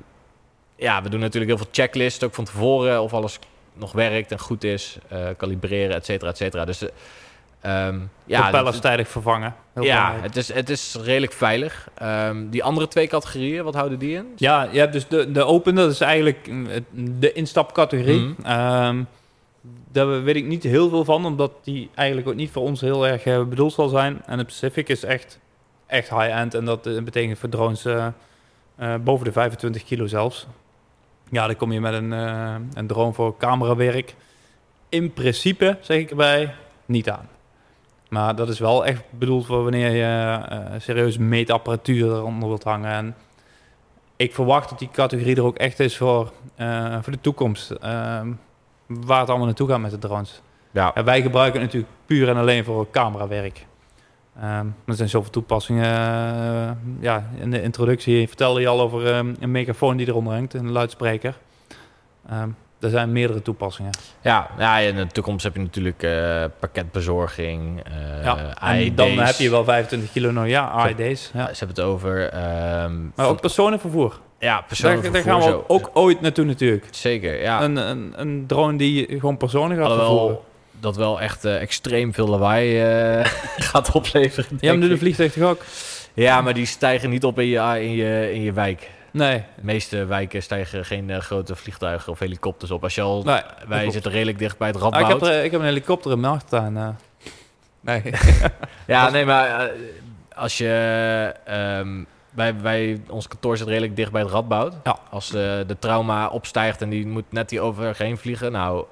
[0.76, 3.38] ja, we doen natuurlijk heel veel checklists, ook van tevoren, of alles
[3.72, 6.64] nog werkt en goed is, eh, kalibreren, et cetera, et cetera.
[6.64, 6.88] Dus eh,
[7.62, 9.54] ehm, ja, Propellers tijdig vervangen.
[9.72, 10.34] Heel ja belangrijk.
[10.34, 11.88] het, is, het is redelijk veilig.
[11.94, 14.26] Ehm, die andere twee categorieën, wat houden die in?
[14.36, 16.50] Ja, je hebt dus de, de open, dat is eigenlijk
[17.18, 18.20] de instapcategorie.
[18.20, 18.46] Mhm.
[18.46, 19.02] Ehm,
[19.92, 23.06] daar weet ik niet heel veel van, omdat die eigenlijk ook niet voor ons heel
[23.06, 24.22] erg eh, bedoeld zal zijn.
[24.26, 25.38] En de Pacific is echt,
[25.86, 28.06] echt high-end en dat eh, betekent voor drones eh,
[29.04, 30.46] boven de 25 kilo zelfs.
[31.30, 34.14] Ja, dan kom je met een, een drone voor camerawerk.
[34.88, 36.54] In principe, zeg ik erbij,
[36.86, 37.28] niet aan.
[38.12, 42.90] Maar dat is wel echt bedoeld voor wanneer je eh serieus meetapparatuur eronder wilt hangen.
[42.90, 43.14] En
[44.16, 47.70] ik verwacht dat die categorie er ook echt is voor, eh, voor de toekomst.
[47.70, 48.32] Ehm,
[48.86, 50.42] waar het allemaal naartoe gaat met de drones.
[50.70, 53.66] Ja, Ja, wij gebruiken het natuurlijk puur en alleen voor camerawerk.
[54.40, 55.84] Ehm, er zijn zoveel toepassingen.
[55.84, 60.54] eh, ja, in de introductie vertelde je al over ehm, een megafoon die eronder hangt,
[60.54, 61.38] een luidspreker.
[62.82, 63.90] Er zijn meerdere toepassingen.
[64.20, 68.94] ja, ja, in de toekomst heb je natuurlijk eh, pakketbezorging, eh ja, en ID's.
[68.96, 70.46] dan heb je wel 25 kilo nog.
[70.46, 71.30] Ja, AID's.
[71.34, 71.40] Ja.
[71.40, 72.28] Ja, Ze hebben het over...
[72.28, 74.18] ehm, Maar ook personenvervoer.
[74.38, 76.86] ja, Daar, persoonlijk daar gaan we ook, ook ooit naartoe natuurlijk.
[76.90, 77.62] Zeker, ja.
[77.62, 80.38] Een, een, een drone die gewoon personen gaat vervoeren.
[80.80, 82.78] Dat wel echt eh, extreem veel lawaai
[83.70, 84.58] gaat opleveren.
[84.60, 84.98] Ja, maar een ik.
[84.98, 85.64] vliegtuig toch ook?
[86.14, 88.90] Ja, maar die stijgen niet op in je, in je, in je wijk.
[89.12, 89.38] Nee.
[89.56, 92.82] De meeste wijken stijgen geen eh, grote vliegtuigen of helikopters op.
[92.82, 93.92] Als je al, nee wij klopt.
[93.92, 95.20] zitten redelijk dicht bij het Ah, ik, Radboud.
[95.20, 96.76] heb er, ik heb een helikopter in mijn achtertuin.
[96.76, 96.88] eh.
[97.80, 98.02] Nee.
[98.86, 99.68] Ja, nee, maar eh,
[100.34, 101.34] als je...
[101.44, 104.74] ehm, wij, wij, ons kantoor zit redelijk dicht bij het Radboud.
[104.84, 104.98] Ja.
[105.10, 105.32] Als eh,
[105.66, 108.52] de trauma opstijgt en die moet net die overheen vliegen...
[108.52, 108.84] Nou,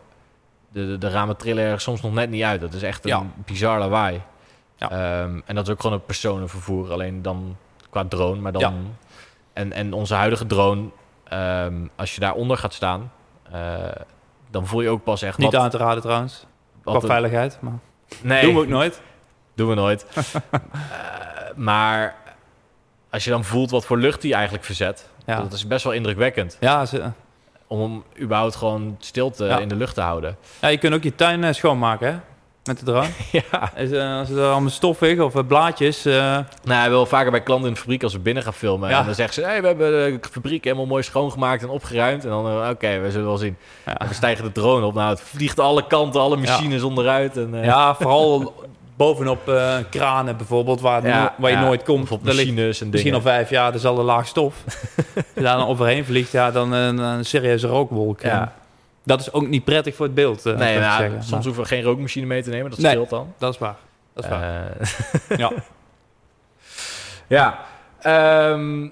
[0.73, 2.61] de, de, de ramen trillen er soms nog net niet uit.
[2.61, 3.23] Dat is echt een Ja.
[3.45, 4.21] bizar lawaai.
[4.77, 4.91] Ja.
[4.91, 6.93] Ehm, en dat is ook gewoon een personenvervoer.
[6.93, 7.57] Alleen dan
[7.91, 8.61] qua drone, maar dan...
[8.63, 8.73] Ja.
[9.53, 10.89] En, en onze huidige drone,
[11.25, 13.13] ehm, als je daaronder gaat staan...
[13.53, 13.79] eh,
[14.51, 15.61] dan voel je ook pas echt Niet wat...
[15.63, 16.47] aan te raden trouwens.
[16.83, 17.59] Wat veiligheid.
[17.61, 17.79] Maar
[18.23, 19.01] nee, doen we ook nooit.
[19.55, 20.07] doen we nooit.
[20.51, 22.15] Eh, maar
[23.11, 25.93] als je dan voelt wat voor lucht die eigenlijk verzet, Ja, dat is best wel
[25.93, 26.57] indrukwekkend.
[26.61, 27.11] ja, ze,
[27.67, 29.59] Om überhaupt gewoon stil te, Ja.
[29.59, 30.37] in de lucht te houden.
[30.61, 32.19] ja, je kunt ook je tuin eh, schoonmaken hè?
[32.65, 33.09] Met de drone.
[33.51, 33.77] ja.
[33.77, 36.05] Is, eh, als er allemaal stoffig of eh, blaadjes...
[36.05, 38.91] Nou, hij wil vaker bij klanten in de fabriek als we binnen gaan filmen.
[38.91, 38.99] Ja.
[38.99, 42.25] En dan zeggen ze, hey, we hebben de fabriek helemaal mooi schoongemaakt en opgeruimd.
[42.25, 43.57] En dan, oké, we zullen wel zien.
[43.87, 43.97] ja.
[43.97, 44.95] En we stijgen de drone op.
[44.95, 47.37] Nou, het vliegt alle kanten, alle machines onderuit.
[47.37, 48.55] En, ja, vooral
[48.97, 49.53] bovenop
[49.91, 52.11] kranen bijvoorbeeld, waar, no- waar je nooit komt.
[52.11, 53.15] Op machines en misschien dingen.
[53.15, 54.55] al vijf jaar dezelfde laag stof.
[55.17, 58.23] Als je daar dan overheen vliegt, ja, dan een, een serieuze rookwolk.
[58.23, 58.53] Ja.
[59.05, 61.19] Dat is ook niet prettig voor het beeld, eh, Nee, nou, zeggen.
[61.19, 62.71] soms Maar hoeven we geen rookmachine mee te nemen.
[62.71, 62.91] Dat Nee.
[62.91, 63.33] scheelt dan.
[63.39, 63.77] dat is waar.
[64.15, 64.71] Dat is waar.
[65.29, 65.53] Eh, ja.
[67.27, 67.59] Ja.
[68.01, 68.89] ehm,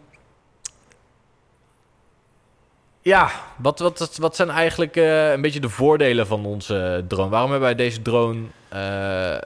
[3.03, 7.29] ja, wat, wat, wat zijn eigenlijk eh, een beetje de voordelen van onze drone?
[7.31, 9.37] Waarom hebben wij deze drone eh,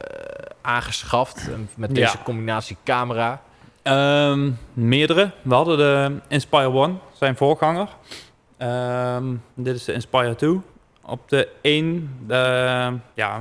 [0.60, 2.22] aangeschaft met deze Ja.
[2.24, 3.42] combinatie camera?
[3.82, 5.30] Ehm, meerdere.
[5.42, 7.88] We hadden de Inspire One, zijn voorganger.
[8.62, 10.60] Ehm, dit is de Inspire 2.
[11.04, 12.34] Op de 1, de,
[13.14, 13.40] ja,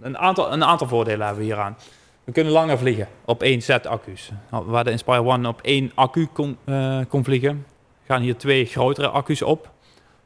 [0.00, 1.76] een aantal, een aantal voordelen hebben we hieraan.
[2.24, 4.30] We kunnen langer vliegen op één set accu's.
[4.50, 7.66] Waar de Inspire One op één accu kon, eh, kon vliegen,
[8.06, 9.70] gaan hier twee grotere accu's op.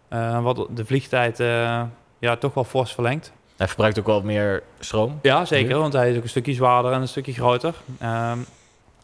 [0.08, 1.82] Eh, wat de vliegtijd eh,
[2.18, 3.32] ja, toch wel fors verlengt.
[3.56, 5.18] Hij verbruikt ook wel meer stroom.
[5.22, 5.80] Ja, zeker, Nu?
[5.80, 7.74] want hij is ook een stukje zwaarder en een stukje groter.
[7.98, 8.38] Ehm,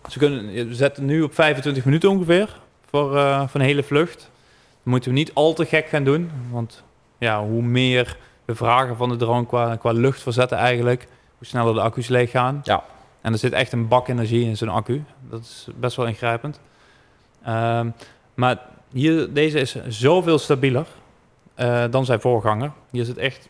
[0.09, 4.31] ze kunnen, we zetten nu op 25 minuten ongeveer voor, eh, voor een hele vlucht.
[4.83, 6.83] Moeten we niet al te gek gaan doen, want
[7.19, 11.07] ja, hoe meer we vragen van de drone qua, qua luchtverzetten eigenlijk,
[11.39, 12.61] hoe sneller de accu's leeg gaan.
[12.65, 12.85] Ja.
[13.21, 15.05] En er zit echt een bak energie in zo'n accu.
[15.31, 16.61] Dat is best wel ingrijpend.
[17.45, 17.89] Ehm,
[18.35, 18.59] maar
[18.93, 20.87] hier, deze is zoveel stabieler
[21.55, 22.73] eh, dan zijn voorganger.
[22.91, 23.49] Hier zit echt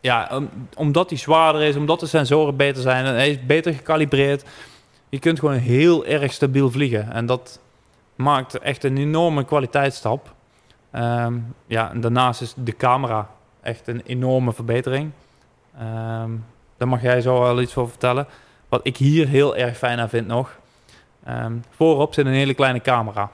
[0.00, 3.74] ja, om- omdat hij zwaarder is, omdat de sensoren beter zijn en hij is beter
[3.74, 4.44] gecalibreerd.
[5.08, 7.12] Je kunt gewoon heel erg stabiel vliegen.
[7.12, 7.60] En dat
[8.20, 10.34] maakt echt een enorme kwaliteitsstap.
[10.90, 11.34] Ehm,
[11.66, 13.30] ja, en daarnaast is de camera
[13.62, 15.10] echt een enorme verbetering.
[15.78, 16.30] Ehm,
[16.76, 18.26] daar mag jij zo wel iets over vertellen.
[18.68, 20.58] Wat ik hier heel erg fijn aan vind nog.
[21.24, 23.30] ehm, voorop zit een hele kleine camera.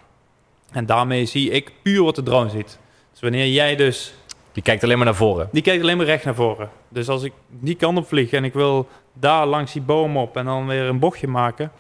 [0.73, 2.79] En daarmee zie ik puur wat de drone ziet.
[3.11, 4.15] Dus wanneer jij dus
[4.53, 5.49] Die kijkt alleen maar naar voren.
[5.53, 6.71] die kijkt alleen maar recht naar voren.
[6.89, 10.37] Dus als ik die kant op vlieg en ik wil daar langs die boom op
[10.37, 11.73] en dan weer een bochtje maken,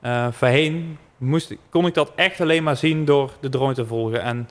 [0.00, 4.22] eh voorheen moest, kon ik dat echt alleen maar zien door de drone te volgen.
[4.22, 4.48] En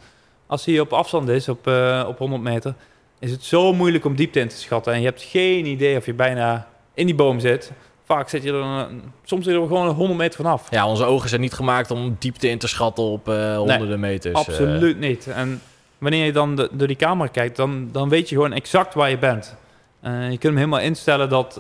[0.48, 2.74] als hij op afstand is, op, eh, op 100 meter,
[3.20, 4.94] is het zo moeilijk om diepte in te schatten.
[4.94, 7.72] En je hebt geen idee of je bijna in die boom zit,
[8.06, 8.88] vaak zit je er,
[9.24, 10.68] soms zit je er gewoon 100 meter vanaf.
[10.72, 14.34] Ja, onze ogen zijn niet gemaakt om diepte in te schatten op eh, honderden meters.
[14.34, 14.40] eh.
[14.48, 15.28] Absoluut niet.
[15.28, 15.62] En
[15.98, 19.10] wanneer je dan de- door die camera kijkt, dan, dan weet je gewoon exact waar
[19.10, 19.56] je bent.
[20.04, 21.60] Je kunt hem helemaal instellen dat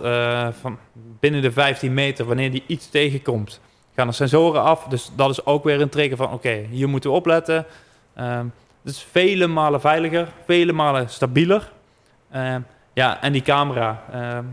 [0.61, 0.77] van
[1.19, 3.59] binnen de 15 meter, wanneer die iets tegenkomt,
[3.95, 4.83] gaan de sensoren af.
[4.83, 7.65] Dus dat is ook weer een trigger van, oké, hier moeten we opletten.
[8.13, 11.71] Het is vele malen veiliger, vele malen stabieler.
[12.31, 12.59] Ehm,
[12.93, 14.43] ja, en die camera, ehm,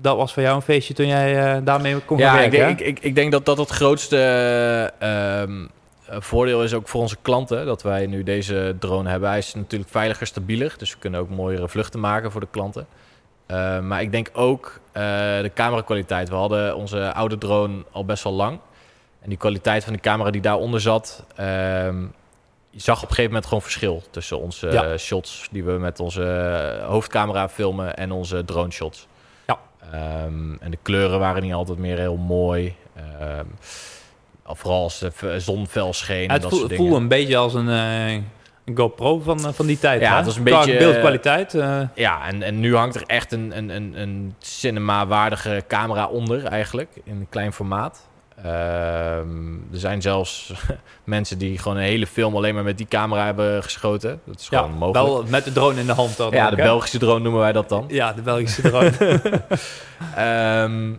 [0.00, 2.80] dat was voor jou een feestje toen jij eh, daarmee kon ja, ik werken, denk,
[2.80, 4.18] ik, ik, ik denk dat dat het grootste
[4.98, 5.42] eh,
[6.20, 7.66] voordeel is ook voor onze klanten.
[7.66, 9.28] Dat wij nu deze drone hebben.
[9.28, 10.74] Hij is natuurlijk veiliger, stabieler.
[10.78, 12.86] Dus we kunnen ook mooiere vluchten maken voor de klanten.
[13.46, 15.02] Eh, maar ik denk ook eh,
[15.40, 16.28] de camerakwaliteit.
[16.28, 18.58] We hadden onze oude drone al best wel lang.
[19.20, 21.24] En die kwaliteit van de camera die daaronder zat...
[21.36, 22.02] ehm,
[22.70, 24.84] je zag op een gegeven moment gewoon verschil tussen onze Ja.
[24.84, 26.22] eh, shots die we met onze
[26.86, 29.06] hoofdcamera filmen en onze drone shots.
[29.46, 29.58] Ja.
[29.92, 32.74] Ehm, en de kleuren waren niet altijd meer heel mooi.
[32.96, 33.44] Ehm,
[34.46, 36.28] vooral als de zon fel scheen.
[36.28, 36.92] en het voel- voelde dingen.
[36.94, 37.68] een beetje als een,
[38.64, 40.00] een GoPro van, eh, van die tijd.
[40.00, 40.16] Ja, hè?
[40.16, 41.54] het was een Qua beetje, beeldkwaliteit.
[41.54, 46.44] eh, Ja, en, en nu hangt er echt een, een, een, een cinema-waardige camera onder
[46.44, 46.88] eigenlijk.
[47.04, 48.06] In een klein formaat.
[48.36, 50.52] Ehm, er zijn zelfs
[51.04, 54.20] mensen die gewoon een hele film alleen maar met die camera hebben geschoten.
[54.26, 55.06] Dat is ja, gewoon mogelijk.
[55.06, 56.30] wel met de drone in de hand dan.
[56.30, 56.56] ja, ook, de?
[56.62, 57.84] Belgische drone noemen wij dat dan.
[57.88, 58.90] Ja, de Belgische drone.
[60.16, 60.92] Ehm,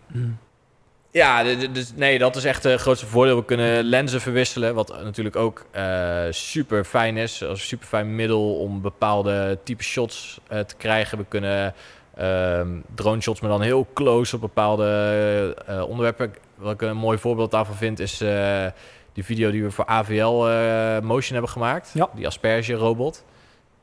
[1.16, 3.36] ja, dus nee, dat is echt het grootste voordeel.
[3.36, 7.44] We kunnen lenzen verwisselen, wat natuurlijk ook eh, super fijn is.
[7.44, 11.18] Als super fijn middel om bepaalde type shots eh, te krijgen.
[11.18, 11.74] We kunnen
[12.16, 16.34] ehm, drone shots, maar dan heel close op bepaalde eh, onderwerpen.
[16.56, 18.66] Wat ik een mooi voorbeeld daarvan vind, is eh,
[19.14, 21.92] die video die we voor AVL eh, Motion hebben gemaakt.
[21.94, 22.10] Ja.
[22.16, 23.24] Die asperge robot.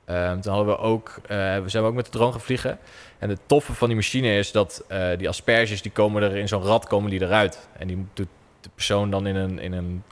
[0.05, 2.79] Ehm, toen hadden we ook, eh, we zijn ook met de drone gaan vliegen.
[3.23, 6.49] En het toffe van die machine is dat eh, die asperges, die komen er in
[6.49, 7.69] zo'n rad komen die eruit.
[7.79, 8.27] En die doet
[8.61, 10.03] de persoon dan in een, in een,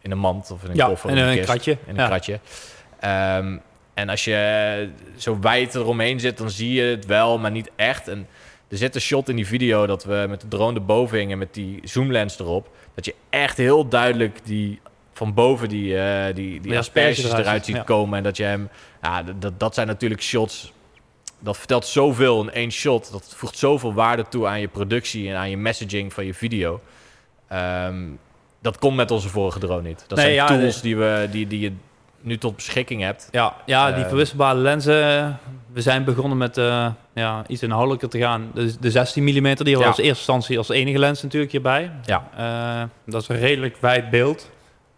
[0.00, 1.10] in een mand of in een ja, koffer.
[1.10, 1.70] en of een kist, kratje.
[1.70, 2.06] In een ja.
[2.06, 2.40] kratje.
[3.00, 3.56] Ehm,
[3.94, 8.08] en als je zo wijd eromheen zit, dan zie je het wel, maar niet echt.
[8.08, 8.26] En
[8.68, 11.54] er zit een shot in die video dat we met de drone erboven hingen met
[11.54, 12.68] die zoomlens erop.
[12.94, 14.80] Dat je echt heel duidelijk die
[15.12, 17.82] van boven die, eh, die, die asperges asperges eruit, ziet ja.
[17.82, 18.18] komen.
[18.18, 18.68] En dat je hem...
[19.02, 20.72] Ja, dat, dat zijn natuurlijk shots...
[21.40, 23.12] Dat vertelt zoveel in één shot.
[23.12, 26.80] Dat voegt zoveel waarde toe aan je productie en aan je messaging van je video.
[27.48, 27.96] Ehm,
[28.62, 30.04] dat komt met onze vorige drone niet.
[30.06, 31.72] Dat Nee, zijn ja, tools de- die, we, die, die je
[32.20, 33.28] nu tot beschikking hebt.
[33.30, 35.38] Ja, ja, die Eh, verwisselbare lenzen.
[35.72, 38.50] We zijn begonnen met eh, ja, iets inhoudelijker te gaan.
[38.54, 39.76] De, de 16 mm, die we Ja.
[39.86, 41.90] als eerste instantie als enige lens natuurlijk hierbij.
[42.04, 42.28] Ja.
[42.36, 44.50] Eh, dat is een redelijk wijd beeld.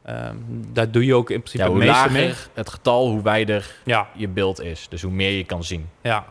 [0.05, 0.37] Ehm,
[0.73, 2.33] daar doe je ook in principe Ja, hoe lager mee.
[2.55, 4.87] het getal, hoe wijder Ja, je beeld is.
[4.89, 5.89] Dus hoe meer je kan zien.
[6.01, 6.25] ja.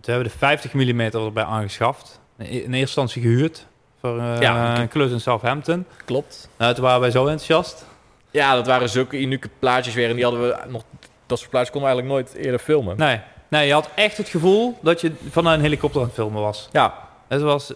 [0.00, 2.20] Toen hebben we de 50 mm erbij aangeschaft.
[2.38, 3.66] In eerste instantie gehuurd
[4.00, 4.78] voor eh, Ja.
[4.80, 5.86] een klus in Southampton.
[6.04, 6.48] Klopt.
[6.58, 7.86] Nou, toen waren wij zo enthousiast.
[8.30, 10.08] Ja, dat waren zulke unieke plaatjes weer.
[10.08, 10.82] En die hadden we nog...
[11.26, 12.96] Dat soort plaatjes konden we eigenlijk nooit eerder filmen.
[12.96, 16.42] Nee, nee, je had echt het gevoel dat je vanuit een helikopter aan het filmen
[16.42, 16.68] was.
[16.72, 16.94] Ja,
[17.28, 17.72] Het was,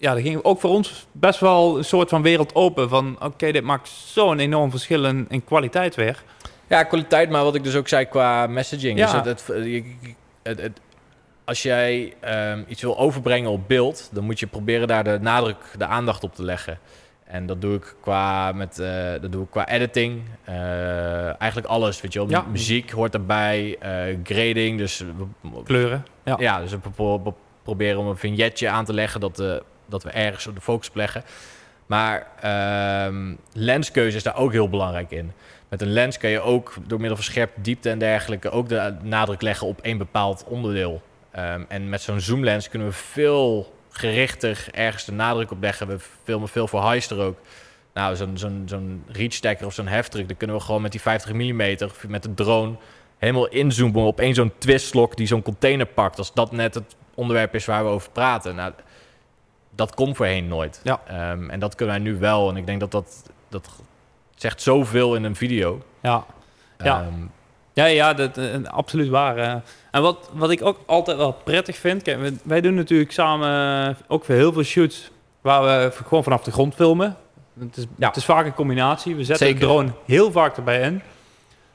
[0.00, 2.88] ja, dat ging ook voor ons best wel een soort van wereld open.
[2.88, 6.22] Van oké, dit maakt zo'n enorm verschil in, in kwaliteit weer.
[6.66, 8.98] Ja, kwaliteit, maar wat ik dus ook zei qua messaging.
[8.98, 9.04] Ja.
[9.04, 9.46] Dus het, het,
[10.42, 10.80] het- het-
[11.44, 15.56] als jij ehm, iets wil overbrengen op beeld, dan moet je proberen daar de nadruk,
[15.78, 16.78] de aandacht op te leggen.
[17.24, 20.22] En dat doe ik qua, met, eh, dat doe ik qua editing.
[20.44, 22.28] Eh, eigenlijk alles, weet je wel.
[22.28, 22.44] Ja.
[22.50, 24.78] Muziek hoort erbij, eh, grading.
[24.78, 25.04] Dus,
[25.64, 26.04] Kleuren.
[26.24, 26.36] Ja.
[26.38, 26.60] ja.
[26.60, 29.54] dus we pro- pro- proberen om een vignetje aan te leggen dat, eh,
[29.90, 31.24] dat we ergens op de focus leggen.
[31.86, 35.32] Maar ehm, lenskeuze is daar ook heel belangrijk in.
[35.68, 38.96] Met een lens kan je ook door middel van scherpte, diepte en dergelijke ook de
[39.02, 41.02] nadruk leggen op één bepaald onderdeel.
[41.30, 45.86] Ehm, en met zo'n zoomlens kunnen we veel gerichter ergens de nadruk op leggen.
[45.86, 47.38] We filmen veel voor Heister ook.
[47.94, 51.32] Nou, zo'n zo'n zo'n reachstacker of zo'n heftruck, dan kunnen we gewoon met die 50
[51.32, 51.76] mm
[52.08, 52.76] met de drone
[53.18, 56.18] helemaal inzoomen op één zo'n twistlok die zo'n container pakt.
[56.18, 58.54] Als dat net het onderwerp is waar we over praten.
[58.54, 58.72] Nou,
[59.70, 60.80] dat komt voorheen nooit.
[60.82, 61.00] Ja.
[61.06, 62.48] Ehm, en dat kunnen wij nu wel.
[62.48, 63.68] En ik denk dat dat, dat
[64.34, 65.82] zegt zoveel in een video.
[66.02, 66.24] Ja,
[66.78, 67.00] Ja.
[67.00, 67.14] Ehm,
[67.72, 69.36] ja, ja dat is absoluut waar.
[69.36, 69.54] eh.
[69.90, 72.02] En wat, wat ik ook altijd wel prettig vind...
[72.02, 75.10] Kijk, wij- wij doen natuurlijk samen eh, ook voor heel veel shoots...
[75.40, 77.16] waar we gewoon vanaf de grond filmen.
[77.58, 78.06] Het is, Ja.
[78.06, 79.14] het is vaak een combinatie.
[79.16, 79.60] We zetten Zeker.
[79.60, 81.02] de drone heel vaak erbij in.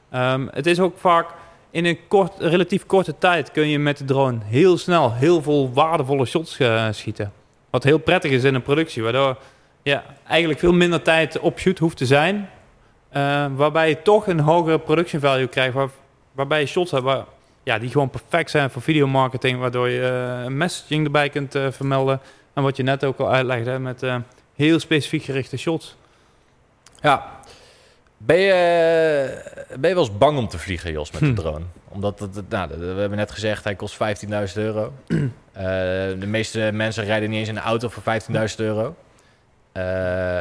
[0.09, 1.27] Ehm, het is ook vaak...
[1.71, 5.73] In een kort, relatief korte tijd kun je met de drone heel snel heel veel
[5.73, 7.31] waardevolle shots eh, schieten.
[7.75, 9.37] Wat heel prettig is in een productie, waardoor
[9.83, 12.49] ja, eigenlijk veel minder tijd op shoot hoeft te zijn.
[13.09, 15.89] eh, waarbij je toch een hogere production value krijgt, waar,
[16.31, 17.23] waarbij je shots hebt waar,
[17.63, 21.67] ja, die gewoon perfect zijn voor videomarketing, waardoor je eh, een messaging erbij kunt eh,
[21.71, 22.19] vermelden.
[22.53, 24.03] En wat je net ook al uitlegde met
[24.55, 25.95] heel specifiek gerichte shots.
[27.01, 27.39] Ja.
[28.17, 28.53] Ben je,
[29.79, 31.33] ben je wel eens bang om te vliegen, Jos, met de Hm.
[31.33, 31.65] drone?
[31.87, 34.93] Omdat, het, nou, we hebben net gezegd, hij kost 15.000 euro.
[35.55, 35.63] Eh,
[36.19, 38.95] de meeste mensen rijden niet eens in een auto voor 15.000 euro.
[39.71, 40.37] Eh,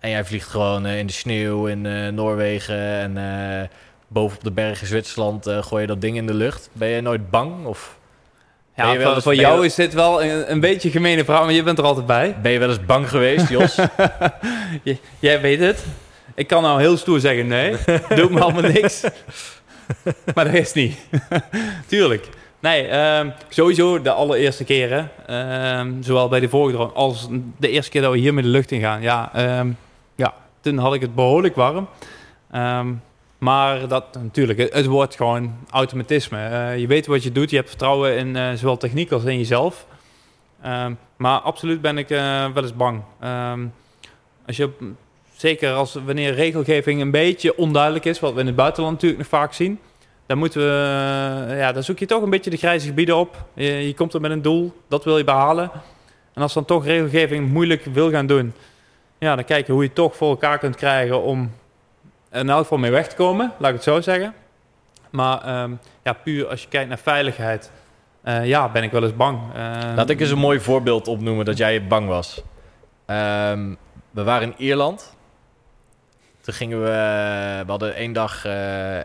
[0.00, 3.68] en jij vliegt gewoon eh, in de sneeuw in Noorwegen en eh
[4.08, 6.68] boven op de bergen Zwitserland gooi je dat ding in de lucht.
[6.72, 7.64] Ben je nooit bang?
[7.66, 7.98] Of
[8.76, 11.40] Ja, wel voor, eens- jou wel- is dit wel een, een beetje een gemene vraag,
[11.44, 12.36] maar je bent er altijd bij.
[12.42, 13.78] ben je wel eens bang geweest, Jos?
[14.84, 15.84] J- Jij weet het.
[16.34, 17.76] Ik kan nou heel stoer zeggen nee.
[18.14, 19.02] Doet me allemaal niks.
[20.34, 20.98] maar dat is niet.
[21.86, 22.28] Tuurlijk.
[22.60, 25.10] Nee, ehm, sowieso de allereerste keren.
[25.26, 28.70] ehm, zowel bij de vorige als de eerste keer dat we hier met de lucht
[28.70, 29.02] in gaan.
[29.02, 29.70] Ja, ehm,
[30.14, 31.88] ja toen had ik het behoorlijk warm.
[33.40, 36.38] Maar dat natuurlijk, het, wordt gewoon automatisme.
[36.38, 37.50] Eh, je weet wat je doet.
[37.50, 39.86] Je hebt vertrouwen in eh, zowel techniek als in jezelf.
[41.16, 43.02] Maar absoluut ben ik eh, wel eens bang.
[44.46, 44.70] Als je,
[45.36, 49.30] zeker als wanneer regelgeving een beetje onduidelijk is, wat we in het buitenland natuurlijk nog
[49.30, 49.78] vaak zien,
[50.30, 53.44] dan moeten we, eh, ja, dan zoek je toch een beetje de grijze gebieden op.
[53.54, 55.70] Je, komt er met een doel, dat wil je behalen.
[56.34, 58.54] En als dan toch regelgeving moeilijk wil gaan doen,
[59.18, 61.52] ja, dan kijk je hoe je toch voor elkaar kunt krijgen om
[62.32, 64.34] in elk geval mee weg te komen, laat ik het zo zeggen.
[65.10, 65.72] Maar ehm,
[66.02, 67.70] ja, puur als je kijkt naar veiligheid,
[68.22, 69.38] eh, ja, ben ik wel eens bang.
[69.54, 72.42] Ehm, Laat ik eens een mooi voorbeeld opnoemen dat jij bang was.
[73.06, 73.74] Ehm,
[74.10, 75.16] we waren in Ierland.
[76.40, 76.90] Toen gingen we...
[77.64, 78.98] We hadden één dag eh,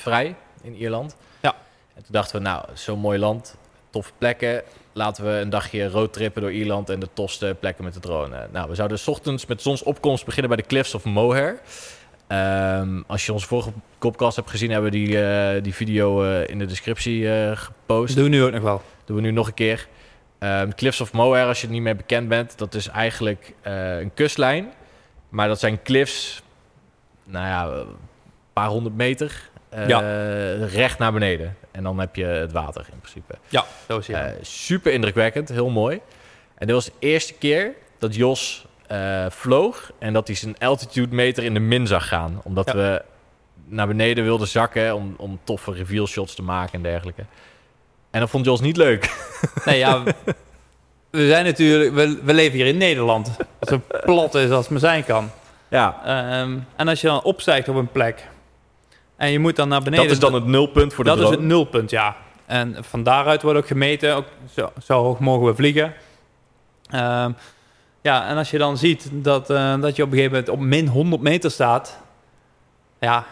[0.00, 1.16] vrij in Ierland.
[1.40, 1.54] Ja.
[1.94, 3.56] En toen dachten we, nou, zo'n mooi land.
[3.90, 4.62] Toffe plekken.
[4.92, 8.48] Laten we een dagje roadtrippen door Ierland en de tofste plekken met de drone.
[8.52, 11.60] Nou, we zouden 's ochtends met zonsopkomst beginnen bij de Cliffs of Moher.
[12.26, 16.48] Ehm, als je onze vorige podcast hebt gezien, hebben we die, eh, die video eh,
[16.48, 18.06] in de descriptie eh, gepost.
[18.06, 18.82] Dat doen we nu ook nog wel.
[19.04, 19.88] Doen we nu nog een keer.
[20.38, 24.14] Ehm, Cliffs of Moher, als je er niet meer bekend bent, dat is eigenlijk een
[24.14, 24.72] kustlijn.
[25.28, 26.42] Maar dat zijn cliffs,
[27.24, 27.96] nou ja, een
[28.52, 30.00] paar honderd meter eh, Ja.
[30.66, 31.56] recht naar beneden.
[31.70, 33.34] En dan heb je het water in principe.
[33.48, 34.16] Ja, zo is het.
[34.16, 36.00] Eh, super indrukwekkend, heel mooi.
[36.54, 41.14] En dit was de eerste keer dat Jos eh, vloog en dat hij zijn altitude
[41.14, 42.40] meter in de min zag gaan.
[42.44, 42.74] Omdat Ja.
[42.74, 43.02] we
[43.66, 47.24] naar beneden wilden zakken om, om toffe reveal shots te maken en dergelijke.
[48.10, 49.10] En dat vond Jos niet leuk.
[49.64, 50.02] Nee, ja,
[51.10, 53.30] we zijn natuurlijk, we, we leven hier in Nederland.
[53.60, 55.30] Zo plat is als het maar zijn kan.
[55.68, 58.26] Ja, Ehm, en als je dan opstijgt op een plek
[59.20, 60.04] en je moet dan naar beneden.
[60.04, 61.40] dat is dan het nulpunt voor de dat is drone.
[61.40, 62.16] het nulpunt, ja.
[62.46, 65.94] En van daaruit wordt ook gemeten, ook zo, zo hoog mogen we vliegen.
[66.90, 67.32] Ehm,
[68.00, 70.60] ja, en als je dan ziet dat, eh, dat je op een gegeven moment op
[70.60, 71.98] min 100 meter staat,
[73.00, 73.24] ja,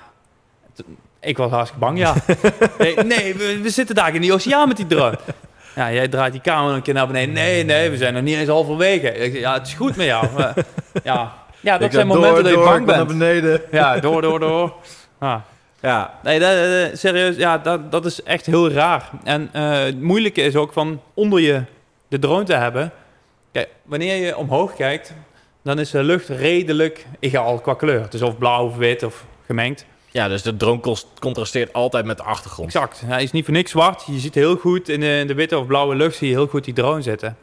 [1.21, 2.15] ik was hartstikke bang, ja.
[2.79, 5.19] nee, nee we, we zitten daar in die oceaan met die drone.
[5.75, 7.35] Ja, jij draait die camera een keer naar beneden.
[7.35, 9.39] Nee, nee, we zijn nog niet eens halverwege.
[9.39, 10.27] Ja, het is goed met jou.
[11.05, 13.19] Ja, ja, dat Ik zijn momenten door, dat je door, bang wil naar bent.
[13.19, 13.63] beneden.
[13.71, 14.75] Ja, door, door, door.
[15.19, 15.41] Ah.
[15.81, 19.11] Ja, Nee, dat, eh, serieus, ja, dat, dat is echt heel raar.
[19.25, 21.63] En eh, het moeilijke is ook van onder je
[22.09, 22.93] de drone te hebben.
[23.53, 25.15] Kijk, wanneer je omhoog kijkt,
[25.63, 28.01] dan is de lucht redelijk egaal qua kleur.
[28.01, 29.87] Het is of blauw of wit of gemengd.
[30.11, 30.81] ja, dus de drone
[31.21, 32.75] contrasteert altijd met de achtergrond.
[32.75, 33.03] Exact.
[33.07, 34.05] Hij is niet voor niks zwart.
[34.07, 36.47] Je ziet heel goed in de, in de witte of blauwe lucht zie je heel
[36.47, 37.37] goed die drone zitten.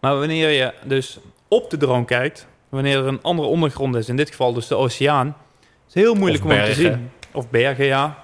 [0.00, 1.18] Maar wanneer je dus
[1.48, 4.74] op de drone kijkt, wanneer er een andere ondergrond is, in dit geval dus de
[4.74, 7.10] oceaan, is het heel moeilijk om te zien.
[7.34, 8.16] Of bergen, ja.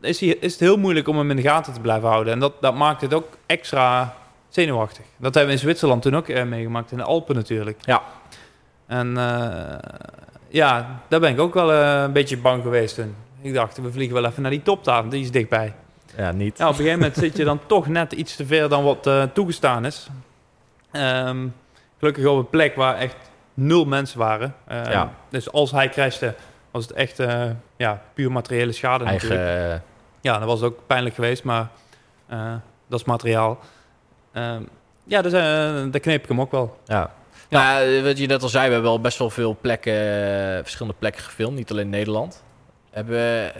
[0.00, 2.32] Is, hij, is het heel moeilijk om hem in de gaten te blijven houden.
[2.32, 4.14] En dat, dat maakt het ook extra
[4.48, 5.04] zenuwachtig.
[5.16, 7.78] Dat hebben we in Zwitserland toen ook eh, meegemaakt, in de Alpen natuurlijk.
[7.80, 8.02] Ja.
[8.86, 9.78] En eh,
[10.48, 13.14] ja, daar ben ik ook wel eh, een beetje bang geweest toen.
[13.40, 15.74] Ik dacht, we vliegen wel even naar die top daar, die is dichtbij.
[16.16, 16.52] Ja, niet.
[16.60, 19.84] Op een gegeven moment zit je dan toch net iets te ver dan wat toegestaan
[19.84, 20.08] is.
[20.90, 21.46] Ehm,
[21.98, 23.16] gelukkig op een plek waar echt
[23.54, 24.54] nul mensen waren.
[24.66, 25.12] Ehm, Ja.
[25.28, 26.34] Dus als hij crashte,
[26.70, 29.40] was het echt eh, ja, puur materiële schade natuurlijk.
[29.40, 29.80] Eigen, eh,
[30.20, 31.68] Ja, dat was ook pijnlijk geweest, maar
[32.26, 32.54] eh,
[32.88, 33.58] dat is materiaal.
[34.32, 34.62] Ehm,
[35.04, 36.78] ja, dus, daar kneep ik hem ook wel.
[36.86, 37.16] ja.
[37.50, 37.78] Ja.
[37.78, 39.92] Nou, wat je net al zei, we hebben al best wel veel plekken,
[40.62, 42.44] verschillende plekken gefilmd, niet alleen Nederland.
[42.90, 43.52] Hebben we,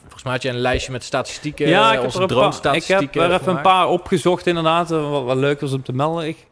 [0.00, 2.84] volgens mij had je een lijstje met statistieken, ja, ik heb, onze er een ik
[2.84, 6.26] heb er even een paar opgezocht inderdaad, wat, wat leuk was om te melden.
[6.26, 6.46] Ik,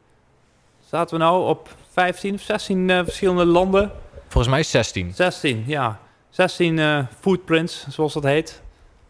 [0.88, 3.92] zaten we nou op 15 of 16 eh, verschillende landen?
[4.33, 5.12] Volgens mij 16.
[5.14, 5.99] 16, ja.
[6.30, 8.62] 16 eh, footprints, zoals dat heet.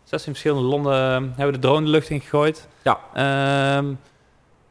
[0.05, 2.68] 16 verschillende landen eh, hebben we de drone de lucht in gegooid.
[2.83, 2.99] Ja.
[3.14, 3.95] Ehm,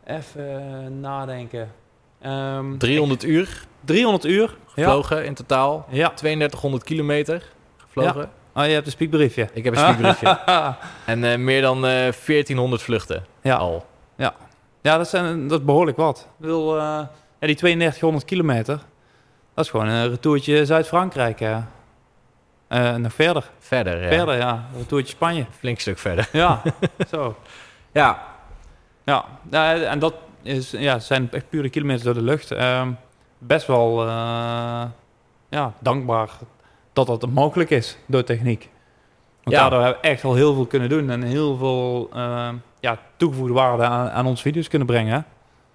[0.06, 1.72] even nadenken.
[2.22, 4.58] Ehm, 300 uur 300 uur.
[4.76, 4.84] Ja.
[4.84, 5.86] gevlogen in totaal.
[5.90, 6.10] ja.
[6.10, 7.44] 3200 kilometer
[7.78, 8.30] gevlogen.
[8.54, 9.50] Oh, je hebt een spiekbriefje.
[9.54, 10.40] Ik heb een spiekbriefje.
[11.06, 13.56] en eh, meer dan eh 1400 vluchten ja.
[13.56, 13.86] al.
[14.16, 14.34] Ja.
[14.82, 16.28] Ja, dat, zijn, dat is behoorlijk wat.
[16.42, 16.54] Ik eh,
[17.40, 18.80] ja, die 3200 kilometer,
[19.62, 21.42] dat is gewoon een retourtje Zuid-Frankrijk.
[22.68, 23.50] Eh, nog verder.
[23.60, 24.08] Verder, ja.
[24.08, 24.52] Verder, ja.
[24.74, 25.46] Een retourtje Spanje.
[25.60, 26.30] Flink stuk verder.
[26.32, 26.62] Ja,
[27.12, 27.36] zo.
[27.92, 28.24] Ja,
[29.04, 32.52] Ja, ja, en dat is, ja, zijn echt pure kilometers door de lucht.
[32.52, 32.92] Ehm,
[33.38, 34.84] best wel eh,
[35.50, 36.30] ja, dankbaar
[36.94, 38.70] dat dat mogelijk is door techniek.
[39.44, 39.62] Want Ja.
[39.62, 43.54] daardoor hebben we echt al heel veel kunnen doen en heel veel ehm, ja, toegevoegde
[43.54, 45.26] waarde aan, aan onze video's kunnen brengen.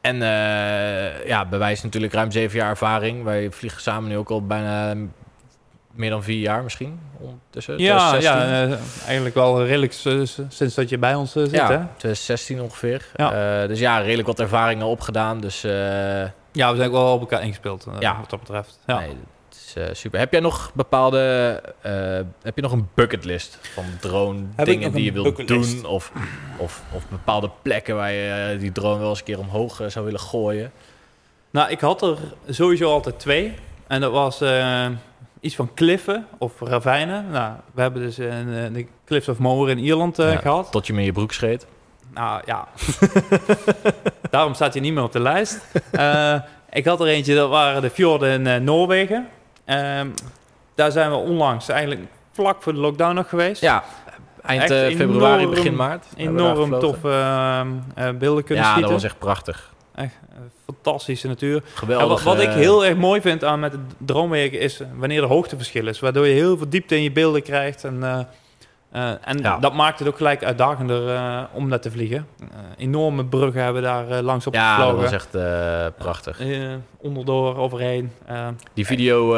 [0.07, 3.25] En eh ja, bewijst natuurlijk ruim zeven jaar ervaring.
[3.25, 4.95] Wij vliegen samen nu ook al bijna
[5.93, 7.01] meer dan vier jaar misschien.
[7.21, 7.79] Ondertussen.
[7.79, 8.49] Ja, 2016.
[8.49, 9.93] ja eh, eigenlijk wel redelijk
[10.49, 11.53] sinds dat je bij ons eh, zit.
[11.53, 11.79] ja, Hè?
[11.97, 13.07] 2016 ongeveer.
[13.17, 13.67] Ja.
[13.67, 15.41] Dus ja, redelijk wat ervaringen opgedaan.
[15.41, 15.61] Dus
[16.53, 18.17] Ja, we zijn ook wel op elkaar ingespeeld, Ja.
[18.21, 18.79] wat dat betreft.
[18.87, 18.99] Ja.
[18.99, 19.17] nee,
[19.67, 20.19] is eh, super.
[20.19, 21.93] Heb jij nog bepaalde, eh,
[22.43, 25.87] heb je nog een bucketlist van drone Heb dingen die je een wilt doen?
[25.87, 26.13] Of,
[26.57, 30.05] of, of bepaalde plekken waar je eh, die drone wel eens een keer omhoog zou
[30.05, 30.73] willen gooien?
[31.51, 33.55] Nou, ik had er sowieso altijd twee.
[33.87, 34.41] En dat was
[35.41, 37.31] iets van kliffen of ravijnen.
[37.31, 38.29] Nou, we hebben dus eh,
[38.73, 40.39] de Cliffs of Moher in Ierland eh, Ja.
[40.39, 40.73] gehad.
[40.73, 41.67] Tot je me in je broek scheet.
[42.15, 42.69] Nou ja,
[44.31, 45.61] daarom staat hij niet meer op de lijst.
[46.71, 49.29] Ik had er eentje, dat waren de fjorden in Noorwegen.
[49.67, 50.09] Ehm,
[50.75, 52.01] daar zijn we onlangs, eigenlijk
[52.33, 53.61] vlak voor de lockdown nog geweest.
[53.61, 53.85] Ja,
[54.43, 56.07] eind eh, februari, enorm- begin maart.
[56.17, 58.93] Enorm toffe ehm, eh, beelden kunnen Ja, schieten.
[58.93, 59.75] dat was echt prachtig.
[59.95, 61.63] Echt, eh, fantastische natuur.
[61.75, 62.09] Geweldig.
[62.09, 65.87] wat, wat ik heel erg mooi vind aan met het droomwerken is wanneer er hoogteverschil
[65.87, 66.01] is.
[66.01, 67.85] Waardoor je heel veel diepte in je beelden krijgt.
[67.85, 68.03] En,
[68.97, 69.59] eh, en Ja.
[69.59, 72.27] dat maakt het ook gelijk uitdagender eh, om daar te vliegen.
[72.41, 75.03] Eh, enorme bruggen hebben daar langs op Ja, dat gevlogen.
[75.05, 76.41] was echt eh, prachtig.
[76.41, 78.11] Eh, onderdoor, overheen.
[78.75, 79.37] Die video,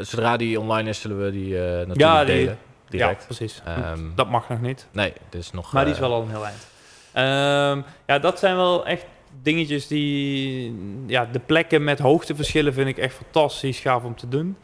[0.00, 2.58] zodra die online is, zullen we die natuurlijk Ja, die- delen.
[2.88, 3.20] Direct.
[3.20, 3.62] Ja, precies.
[3.64, 4.86] Ehm, dat mag nog niet.
[4.92, 5.72] nee, is nog...
[5.72, 6.66] Maar die is wel al een heel eind.
[7.12, 9.04] Ehm, ja, dat zijn wel echt
[9.42, 10.74] dingetjes die...
[11.06, 14.56] Ja, de plekken met hoogteverschillen vind ik echt fantastisch gaaf om te doen.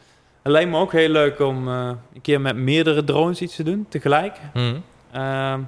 [0.45, 3.62] Het lijkt me ook heel leuk om eh, een keer met meerdere drones iets te
[3.62, 4.36] doen, tegelijk.
[4.53, 4.74] hm.
[5.12, 5.61] Ehm,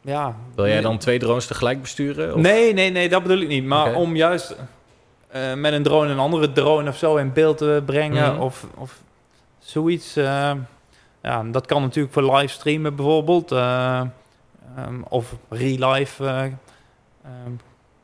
[0.00, 0.36] ja.
[0.54, 2.34] Wil jij dan twee drones tegelijk besturen?
[2.34, 2.40] Of?
[2.40, 3.64] Nee, nee, nee, dat bedoel ik niet.
[3.64, 4.56] Maar om juist
[5.28, 8.42] eh, met een drone een andere drone of zo in beeld te brengen Mhm.
[8.42, 9.00] of, of
[9.58, 10.16] zoiets.
[10.16, 10.52] eh,
[11.22, 13.52] ja, dat kan natuurlijk voor livestreamen bijvoorbeeld.
[13.52, 14.00] eh,
[14.76, 16.52] ehm, of real-life eh, ehm,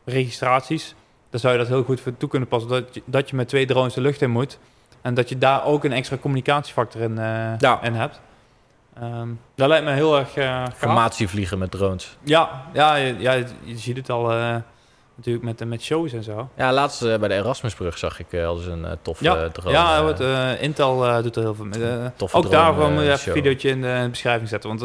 [0.05, 0.95] registraties.
[1.31, 2.71] Daar zou je dat heel goed voor toe kunnen passen.
[2.71, 4.59] Dat je, dat je met twee drones de lucht in moet.
[5.03, 7.83] En dat je daar ook een extra communicatiefactor in, eh, Ja.
[7.83, 8.21] in hebt.
[9.01, 10.75] Ehm, dat lijkt me heel erg eh gaaf.
[10.77, 12.17] Formatievliegen met drones.
[12.23, 14.55] Ja, ja, je- ja, je, je ziet het al eh,
[15.15, 16.49] natuurlijk met, met shows en zo.
[16.57, 19.71] Ja, laatst bij de Erasmusbrug zag ik eh, al eens een toffe Ja, drone.
[19.71, 21.85] ja Intel doet er heel veel mee.
[21.91, 24.69] Eh, toffe ook drone, daarvan moet je even een videootje in de beschrijving zetten.
[24.69, 24.83] Want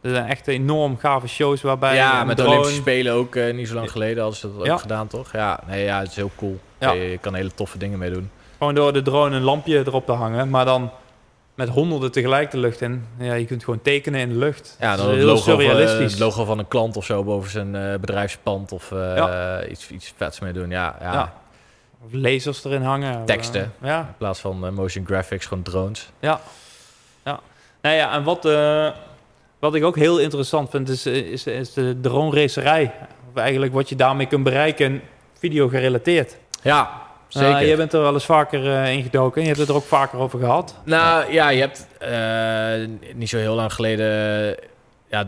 [0.00, 3.54] er zijn echt enorm gave shows waarbij ja, met de drone- Olympische Spelen ook eh,
[3.54, 5.32] niet zo lang geleden hadden ze dat ook gedaan, toch?
[5.32, 6.58] Ja, nee, ja, het is heel cool.
[6.78, 6.92] Ja.
[6.92, 8.30] Je, je kan hele toffe dingen mee doen.
[8.64, 10.50] Gewoon door de drone een lampje erop te hangen.
[10.50, 10.90] Maar dan
[11.54, 13.06] met honderden tegelijk de lucht in.
[13.18, 14.76] Ja, je kunt gewoon tekenen in de lucht.
[14.80, 16.10] Ja, dan is het heel logo, van, eh, surrealistisch.
[16.10, 20.12] het logo van een klant of zo boven zijn eh, bedrijfspand of eh, iets, iets
[20.16, 20.70] vets mee doen.
[20.70, 21.12] Ja, ja.
[21.12, 21.34] Ja.
[22.04, 23.24] Of lasers erin hangen.
[23.24, 23.72] Teksten.
[23.82, 26.10] ja, In plaats van motion graphics, gewoon drones.
[26.18, 26.40] Ja.
[27.24, 27.40] ja.
[27.82, 28.48] Nou ja, en wat,
[29.58, 32.92] wat ik ook heel interessant vind, is, is, is de drone racerij.
[33.30, 35.02] Of eigenlijk wat je daarmee kunt bereiken,
[35.38, 36.36] video gerelateerd.
[36.62, 37.03] Ja,
[37.34, 37.62] zeker.
[37.62, 39.40] Uh, je bent er wel eens vaker uh, ingedoken.
[39.40, 40.76] Je hebt het er ook vaker over gehad.
[40.84, 44.56] Nou ja, je hebt uh, niet zo heel lang geleden.
[45.08, 45.26] Ja,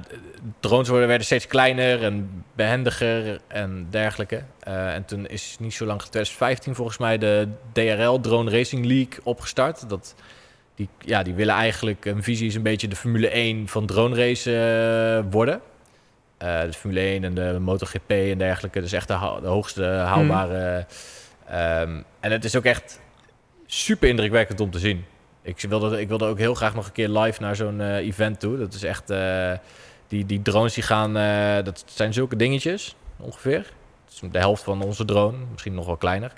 [0.60, 4.42] drones worden, werden steeds kleiner en behendiger en dergelijke.
[4.60, 9.88] En toen is niet zo lang, 2015 volgens mij, de DRL Drone Racing League opgestart.
[9.88, 10.14] Dat,
[10.74, 14.16] die, ja, die willen eigenlijk, een visie is een beetje de Formule 1 van drone
[14.16, 15.60] racen worden.
[16.38, 18.80] de Formule 1 en de MotoGP en dergelijke.
[18.80, 20.74] Dus echt de, de hoogste haalbare...
[20.74, 20.84] Hmm.
[21.50, 23.00] Um, en het is ook echt
[23.66, 25.04] super indrukwekkend om te zien.
[25.42, 28.40] Ik wilde, ik wilde ook heel graag nog een keer live naar zo'n uh, event
[28.40, 28.58] toe.
[28.58, 29.10] Dat is echt...
[29.10, 29.52] Uh,
[30.08, 31.16] die, die drones die gaan...
[31.16, 33.72] Uh, dat zijn zulke dingetjes, ongeveer.
[34.30, 35.36] de helft van onze drone.
[35.52, 36.32] Misschien nog wel kleiner.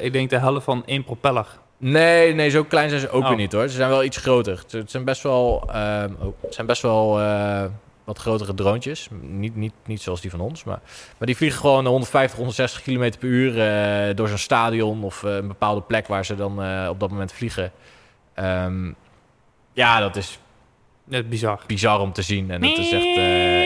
[0.00, 1.46] ik denk de helft van één propeller.
[1.76, 3.28] Nee, nee, zo klein zijn ze ook Oh.
[3.28, 3.68] weer niet hoor.
[3.68, 4.64] Ze zijn wel iets groter.
[4.70, 5.62] Het zijn best wel...
[5.76, 7.20] Um, oh, het zijn best wel
[8.04, 9.08] wat grotere droontjes.
[9.20, 10.64] Niet, niet, niet zoals die van ons.
[10.64, 10.80] Maar,
[11.18, 13.56] maar die vliegen gewoon 150, 160 km per uur
[14.08, 17.10] uh, door zo'n stadion of uh, een bepaalde plek waar ze dan uh, op dat
[17.10, 17.72] moment vliegen.
[18.36, 18.94] Um,
[19.72, 20.38] ja, dat is
[21.04, 21.60] Net bizar.
[21.66, 22.50] bizar om te zien.
[22.50, 23.16] En dat is echt,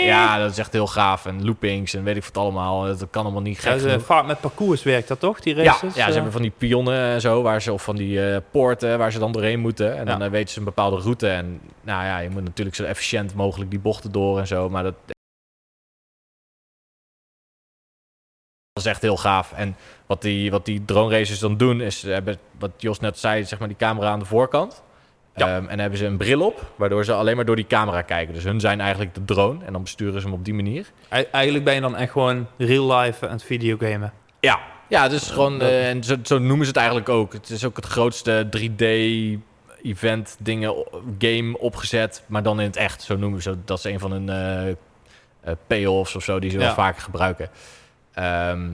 [0.09, 1.27] ja, dat is echt heel gaaf.
[1.27, 2.83] En loopings en weet ik wat allemaal.
[2.87, 5.95] Dat kan allemaal niet gek ja, vaak met parcours werkt dat toch, die races?
[5.95, 8.37] Ja, ja ze hebben van die pionnen en zo, waar ze, of van die uh,
[8.51, 9.97] poorten waar ze dan doorheen moeten.
[9.97, 10.25] En dan Ja.
[10.25, 11.29] uh, weten ze een bepaalde route.
[11.29, 14.69] En nou ja, je moet natuurlijk zo efficiënt mogelijk die bochten door en zo.
[14.69, 14.95] Maar dat,
[18.75, 19.53] is echt heel gaaf.
[19.53, 23.45] En wat die, wat die drone racers dan doen, is hebben, wat Jos net zei,
[23.45, 24.83] zeg maar die camera aan de voorkant.
[25.39, 25.57] Ja.
[25.57, 28.34] Ehm, en hebben ze een bril op, waardoor ze alleen maar door die camera kijken.
[28.34, 30.91] Dus hun zijn eigenlijk de drone en dan besturen ze hem op die manier.
[31.30, 34.12] Eigenlijk ben je dan echt gewoon real life aan het videogamen.
[34.41, 37.32] Ja, ja is gewoon, eh, en zo, zo noemen ze het eigenlijk ook.
[37.32, 40.74] Het is ook het grootste 3D-event dingen,
[41.18, 43.03] game opgezet, maar dan in het echt.
[43.03, 43.57] Zo noemen ze.
[43.64, 44.76] Dat is een van hun eh, eh,
[45.66, 47.51] payoffs of zo, die ze wel vaker gebruiken.
[48.12, 48.68] Ehm,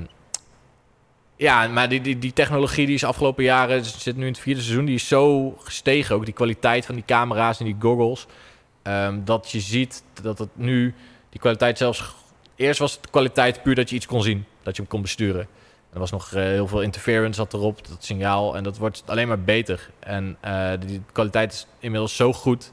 [1.37, 4.61] ja, maar die, die, die technologie die is afgelopen jaren, zit nu in het vierde
[4.61, 6.15] seizoen, die is zo gestegen.
[6.15, 8.27] Ook die kwaliteit van die camera's en die goggles.
[8.83, 10.95] ehm, dat je ziet dat het nu,
[11.31, 12.15] die kwaliteit zelfs...
[12.57, 14.45] Eerst was de kwaliteit puur dat je iets kon zien.
[14.63, 15.49] Dat je hem kon besturen.
[15.93, 18.57] Er was nog eh, heel veel interference zat erop, dat signaal.
[18.57, 19.91] En dat wordt alleen maar beter.
[19.99, 22.73] En eh, die kwaliteit is inmiddels zo goed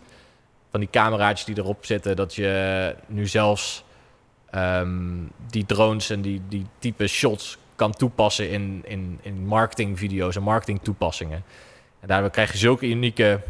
[0.71, 2.15] van die cameraatjes die erop zitten...
[2.15, 3.83] dat je nu zelfs
[4.49, 5.17] ehm,
[5.49, 10.79] die drones en die, die type shots kan toepassen in, in, in marketingvideo's en marketing
[10.83, 11.43] toepassingen.
[11.99, 13.41] En daardoor krijg je zulke unieke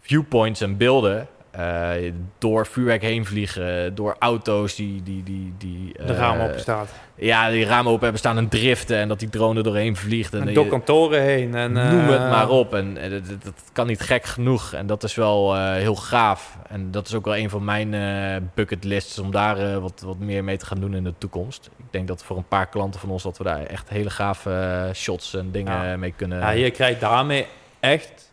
[0.00, 1.28] viewpoints en beelden.
[1.50, 5.02] Eh, door vuurwerk heen vliegen, door auto's die...
[5.02, 6.88] die, die, die De eh, ramen open staat.
[7.14, 10.34] Ja, die ramen open hebben staan en driften en dat die drone er doorheen vliegt.
[10.34, 11.54] En En je- door kantoren heen.
[11.54, 12.74] En, Noem het eh, maar op.
[12.74, 14.72] En eh, dat, kan niet gek genoeg.
[14.72, 16.56] En dat is wel eh, heel gaaf.
[16.68, 20.18] En dat is ook wel een van mijn eh bucketlists om daar eh, wat, wat
[20.18, 21.70] meer mee te gaan doen in de toekomst.
[21.78, 24.50] Ik denk dat voor een paar klanten van ons dat we daar echt hele gave
[24.50, 25.96] eh, shots en dingen Ja.
[25.96, 26.38] mee kunnen.
[26.38, 27.46] Ja, je krijgt daarmee
[27.80, 28.29] echt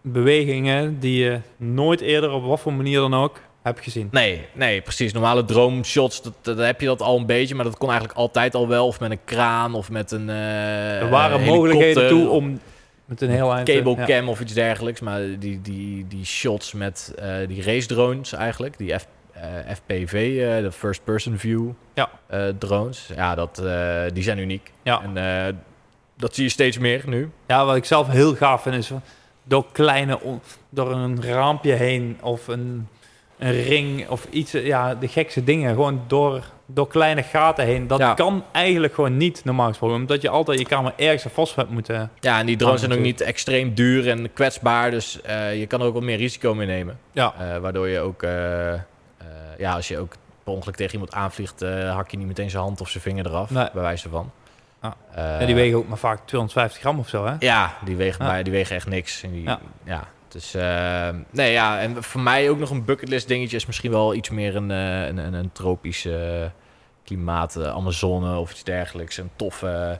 [0.00, 4.08] bewegingen die je nooit eerder op wat voor manier dan ook hebt gezien.
[4.10, 5.12] Nee, nee, precies.
[5.12, 8.18] Normale drone shots, dat, dat heb je dat al een beetje, maar dat kon eigenlijk
[8.18, 8.86] altijd al wel.
[8.86, 10.28] Of met een kraan of met een.
[10.28, 12.60] eh er waren mogelijkheden toe om
[13.04, 13.68] met een heel eind...
[13.68, 14.04] eh, cable ja.
[14.04, 15.00] cam of iets dergelijks.
[15.00, 19.42] Maar die, die, die shots met eh, die race drones eigenlijk, die F, eh,
[19.74, 22.10] FPV, de first person view Ja.
[22.58, 23.62] drones, ja, dat,
[24.14, 24.72] die zijn uniek.
[24.82, 25.02] Ja.
[25.02, 25.62] En
[26.16, 27.30] dat zie je steeds meer nu.
[27.46, 28.90] Ja, wat ik zelf heel gaaf vind is
[29.50, 30.18] door kleine,
[30.68, 32.88] door een raampje heen of een,
[33.38, 37.86] een ring of iets, eh, ja, de gekste dingen, gewoon door, door kleine gaten heen.
[37.86, 38.14] Dat Ja.
[38.14, 41.70] kan eigenlijk gewoon niet normaal gesproken, omdat je altijd je camera ergens aan vast hebt
[41.70, 42.10] moeten.
[42.20, 45.80] Ja, en die drones zijn ook niet extreem duur en kwetsbaar, dus eh, je kan
[45.80, 46.98] er ook wat meer risico mee nemen.
[47.12, 48.22] Ja, Eh, waardoor je ook,
[49.58, 50.12] ja, als je ook
[50.44, 51.60] per ongeluk tegen iemand aanvliegt,
[51.92, 53.68] hak je niet meteen zijn hand of zijn vinger eraf, Nee.
[53.72, 54.30] bij wijze van.
[54.80, 55.46] Ah.
[55.46, 57.34] Die wegen ook maar vaak 250 gram of zo, hè?
[57.38, 59.22] Ja, die wegen, die wegen echt niks.
[59.22, 59.60] En die, ja.
[59.84, 60.04] Ja.
[60.28, 64.14] dus eh, nee, ja, en voor mij ook nog een bucketlist dingetje is misschien wel
[64.14, 66.44] iets meer een, eh, een, een, een tropisch eh,
[67.04, 69.16] klimaat, eh, Amazone of iets dergelijks.
[69.16, 69.98] Een toffe,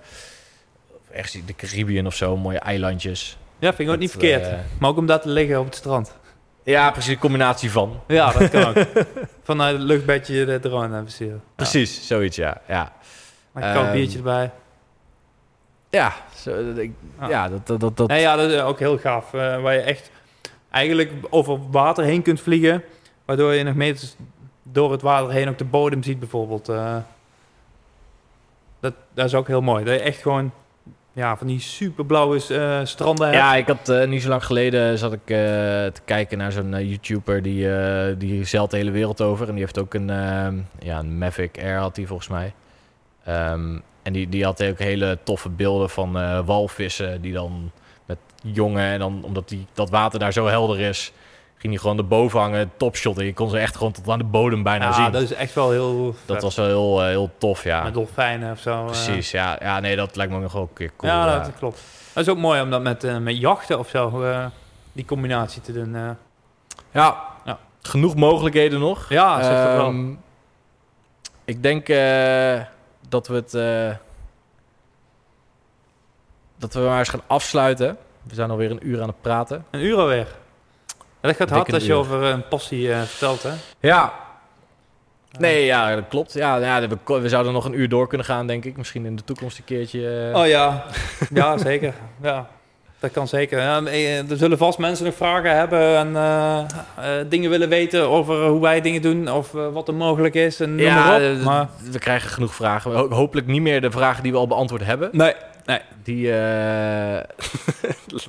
[1.33, 3.39] in de Caribbean of zo, mooie eilandjes.
[3.59, 4.49] Ja, vind ik ook niet verkeerd.
[4.79, 6.17] maar ook om daar te liggen op het strand.
[6.65, 8.01] ja, precies, een combinatie van.
[8.07, 8.77] Ja, dat kan ook.
[9.43, 11.13] Vanuit het luchtbedje de drone hebben.
[11.19, 11.35] Ja.
[11.57, 12.61] Precies, zoiets, ja.
[12.69, 12.93] Ja,
[13.53, 14.51] Maar een koud Ehm, biertje erbij.
[15.91, 17.29] Ja, zo, dat- ik- Ja.
[17.29, 19.35] ja dat, dat, dat, dat- Nee, ja, dat is ook heel gaaf.
[19.35, 20.11] eh, waar je echt
[20.71, 22.83] eigenlijk over water heen kunt vliegen.
[23.25, 24.17] Waardoor je nog meters
[24.63, 26.69] door het water heen ook de bodem ziet bijvoorbeeld.
[26.69, 26.97] eh.
[28.81, 29.85] dat, dat is ook heel mooi.
[29.85, 30.53] Dat je echt gewoon
[31.13, 33.39] ja, van die superblauwe eh, stranden hebt.
[33.39, 35.37] Ja, ik had eh, niet zo lang geleden zat ik eh,
[35.87, 39.47] te kijken naar zo'n YouTuber die, eh, die zeilt de hele wereld over.
[39.47, 42.53] En die heeft ook een, ehm, ja, een Mavic Air had hij volgens mij.
[43.25, 47.71] Ehm, en die, die had ook hele toffe beelden van eh, walvissen die dan
[48.07, 51.13] met jongen en dan omdat die, dat water daar zo helder is,
[51.57, 53.19] ging hij gewoon erboven hangen, topshot.
[53.19, 55.13] En je kon ze echt gewoon tot aan de bodem bijna Ja, zien.
[55.13, 56.43] dat is echt wel heel Dat vet.
[56.43, 57.83] was wel heel, eh, heel tof, ja.
[57.83, 58.71] Met dolfijnen of zo.
[58.81, 58.85] eh.
[58.87, 59.57] Precies, ja.
[59.61, 61.13] Ja, nee, dat lijkt me ook nog wel een keer cool.
[61.13, 61.39] ja, ja.
[61.39, 61.81] dat klopt.
[62.13, 64.25] Dat is ook mooi om dat met, met jachten of zo,
[64.93, 65.97] die combinatie te doen.
[66.93, 67.59] Ja, Ja.
[67.83, 69.09] genoeg mogelijkheden nog.
[69.09, 69.87] Ja, zeg dat wel.
[69.87, 70.11] Ehm,
[71.45, 71.89] Ik denk
[73.11, 73.55] dat we het...
[73.55, 73.97] eh,
[76.57, 77.97] dat we maar eens gaan afsluiten.
[78.23, 79.65] We zijn alweer een uur aan het praten.
[79.71, 80.27] Een uur alweer.
[81.21, 81.97] Ja, dat gaat hard als je uur.
[81.97, 83.53] over een passie eh, vertelt, hè?
[83.81, 84.13] Ja.
[85.39, 86.33] Nee, ja, dat klopt.
[86.33, 88.77] Ja, ja we, we zouden nog een uur door kunnen gaan, denk ik.
[88.77, 90.31] Misschien in de toekomst een keertje.
[90.33, 90.41] eh.
[90.41, 90.85] Oh ja,
[91.35, 91.95] ja zeker.
[92.23, 92.49] Ja,
[93.01, 93.59] dat kan zeker.
[93.61, 98.09] Ja, eh, er zullen vast mensen nog vragen hebben en eh, eh, dingen willen weten
[98.09, 101.43] over hoe wij dingen doen of wat er mogelijk is en noem maar op.
[101.43, 102.93] Maar, we krijgen genoeg vragen.
[102.93, 105.09] Ho- hopelijk niet meer de vragen die we al beantwoord hebben.
[105.13, 105.35] nee,
[106.03, 107.21] Die, eh,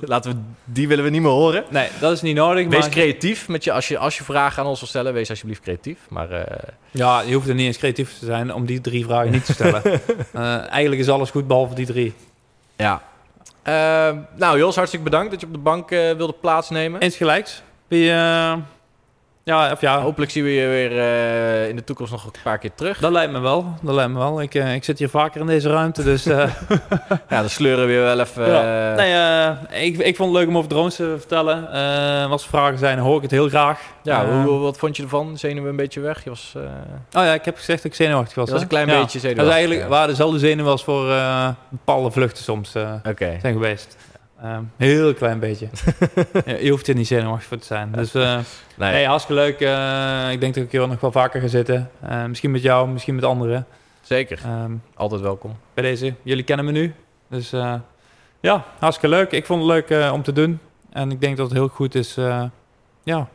[0.00, 1.64] laten we, die willen we niet meer horen.
[1.70, 2.66] nee, dat is niet nodig.
[2.68, 5.12] Wees maar, creatief met je, als, je, als je vragen aan ons wil stellen.
[5.12, 5.98] Wees alsjeblieft creatief.
[6.08, 6.28] Maar
[6.90, 9.52] ja, je hoeft er niet eens creatief te zijn om die drie vragen niet te
[9.52, 9.82] stellen.
[10.70, 12.14] Eigenlijk is alles goed behalve die drie.
[12.76, 13.02] ja.
[13.62, 17.00] Eh, nou Jos, hartstikke bedankt dat je op de bank eh, wilde plaatsnemen.
[17.00, 17.62] Insgelijks.
[17.88, 18.54] Wie, eh,
[19.44, 22.58] Ja, of ja, Hopelijk zien we je weer eh, in de toekomst nog een paar
[22.58, 22.98] keer terug.
[22.98, 23.74] dat lijkt me wel.
[23.82, 24.42] Dat lijkt me wel.
[24.42, 26.26] Ik, eh, ik zit hier vaker in deze ruimte, dus...
[26.26, 26.48] eh,
[27.28, 28.48] Ja, dan sleuren we weer wel even...
[28.52, 28.94] Ja.
[29.70, 31.68] nee, ik, ik vond het leuk om over drones te vertellen.
[32.30, 33.80] Als er vragen zijn, hoor ik het heel graag.
[34.02, 35.38] ja, hoe, wat vond je ervan?
[35.38, 36.24] Zenuwen een beetje weg?
[36.24, 38.44] Je was, Oh ja, ik heb gezegd dat ik zenuwachtig was.
[38.50, 38.62] was hè?
[38.62, 38.92] een klein Ja.
[39.00, 39.54] beetje Dat is zenuwachtig.
[39.54, 41.14] eigenlijk waar dezelfde zenuwen als voor
[41.68, 42.72] bepaalde vluchten soms.
[43.08, 43.36] Oké.
[43.40, 43.96] zijn geweest.
[44.42, 45.68] Ehm, heel klein beetje.
[46.44, 47.92] ja, je hoeft er niet zenuwachtig voor te zijn.
[47.92, 48.38] Dus eh
[48.76, 49.60] Nee, nee, hartstikke leuk.
[49.60, 51.90] Eh, ik denk dat ik hier nog wel vaker ga zitten.
[52.00, 53.66] Eh, misschien met jou, misschien met anderen.
[54.00, 54.40] zeker.
[54.44, 55.56] Ehm, Altijd welkom.
[55.74, 56.94] bij deze, jullie kennen me nu.
[57.28, 57.50] Dus
[58.40, 59.30] ja, hartstikke leuk.
[59.30, 60.58] Ik vond het leuk om te doen.
[60.92, 62.14] En ik denk dat het heel goed is.
[63.02, 63.28] ja,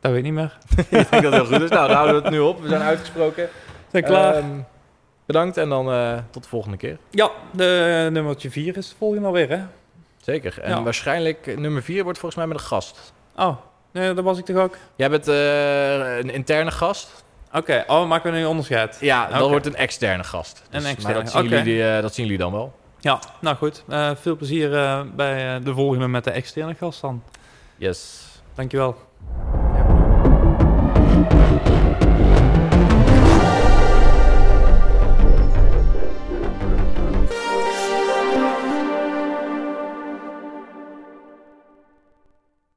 [0.00, 0.58] dat weet ik niet meer.
[0.78, 1.70] ik denk dat het heel goed is.
[1.70, 2.62] Nou, dan houden we het nu op.
[2.62, 3.48] We zijn uitgesproken.
[3.90, 4.34] Zijn klaar?
[4.34, 4.46] Ehm,
[5.26, 5.84] bedankt en dan
[6.30, 6.98] tot de volgende keer.
[7.10, 9.60] ja, de nummertje 4 is de volgende alweer, hè?
[10.24, 10.60] Zeker.
[10.60, 10.82] En Ja.
[10.82, 13.12] waarschijnlijk eh, nummer 4 wordt volgens mij met een gast.
[13.36, 13.56] Oh,
[13.92, 14.76] nee, dat was ik toch ook?
[14.96, 17.24] Jij bent eh, een interne gast.
[17.52, 18.96] Oké, oh, maken we nu een onderscheid?
[19.00, 19.48] Ja, Oké.
[19.48, 20.62] wordt een externe gast.
[20.70, 22.72] Een Dus- externe, Maar dat zien, jullie, eh, dat zien jullie dan wel.
[23.00, 23.84] Ja, nou goed.
[24.14, 24.70] Veel plezier
[25.14, 27.22] bij de volgende met de externe gast dan.
[27.76, 28.20] Yes.
[28.54, 28.96] Dankjewel.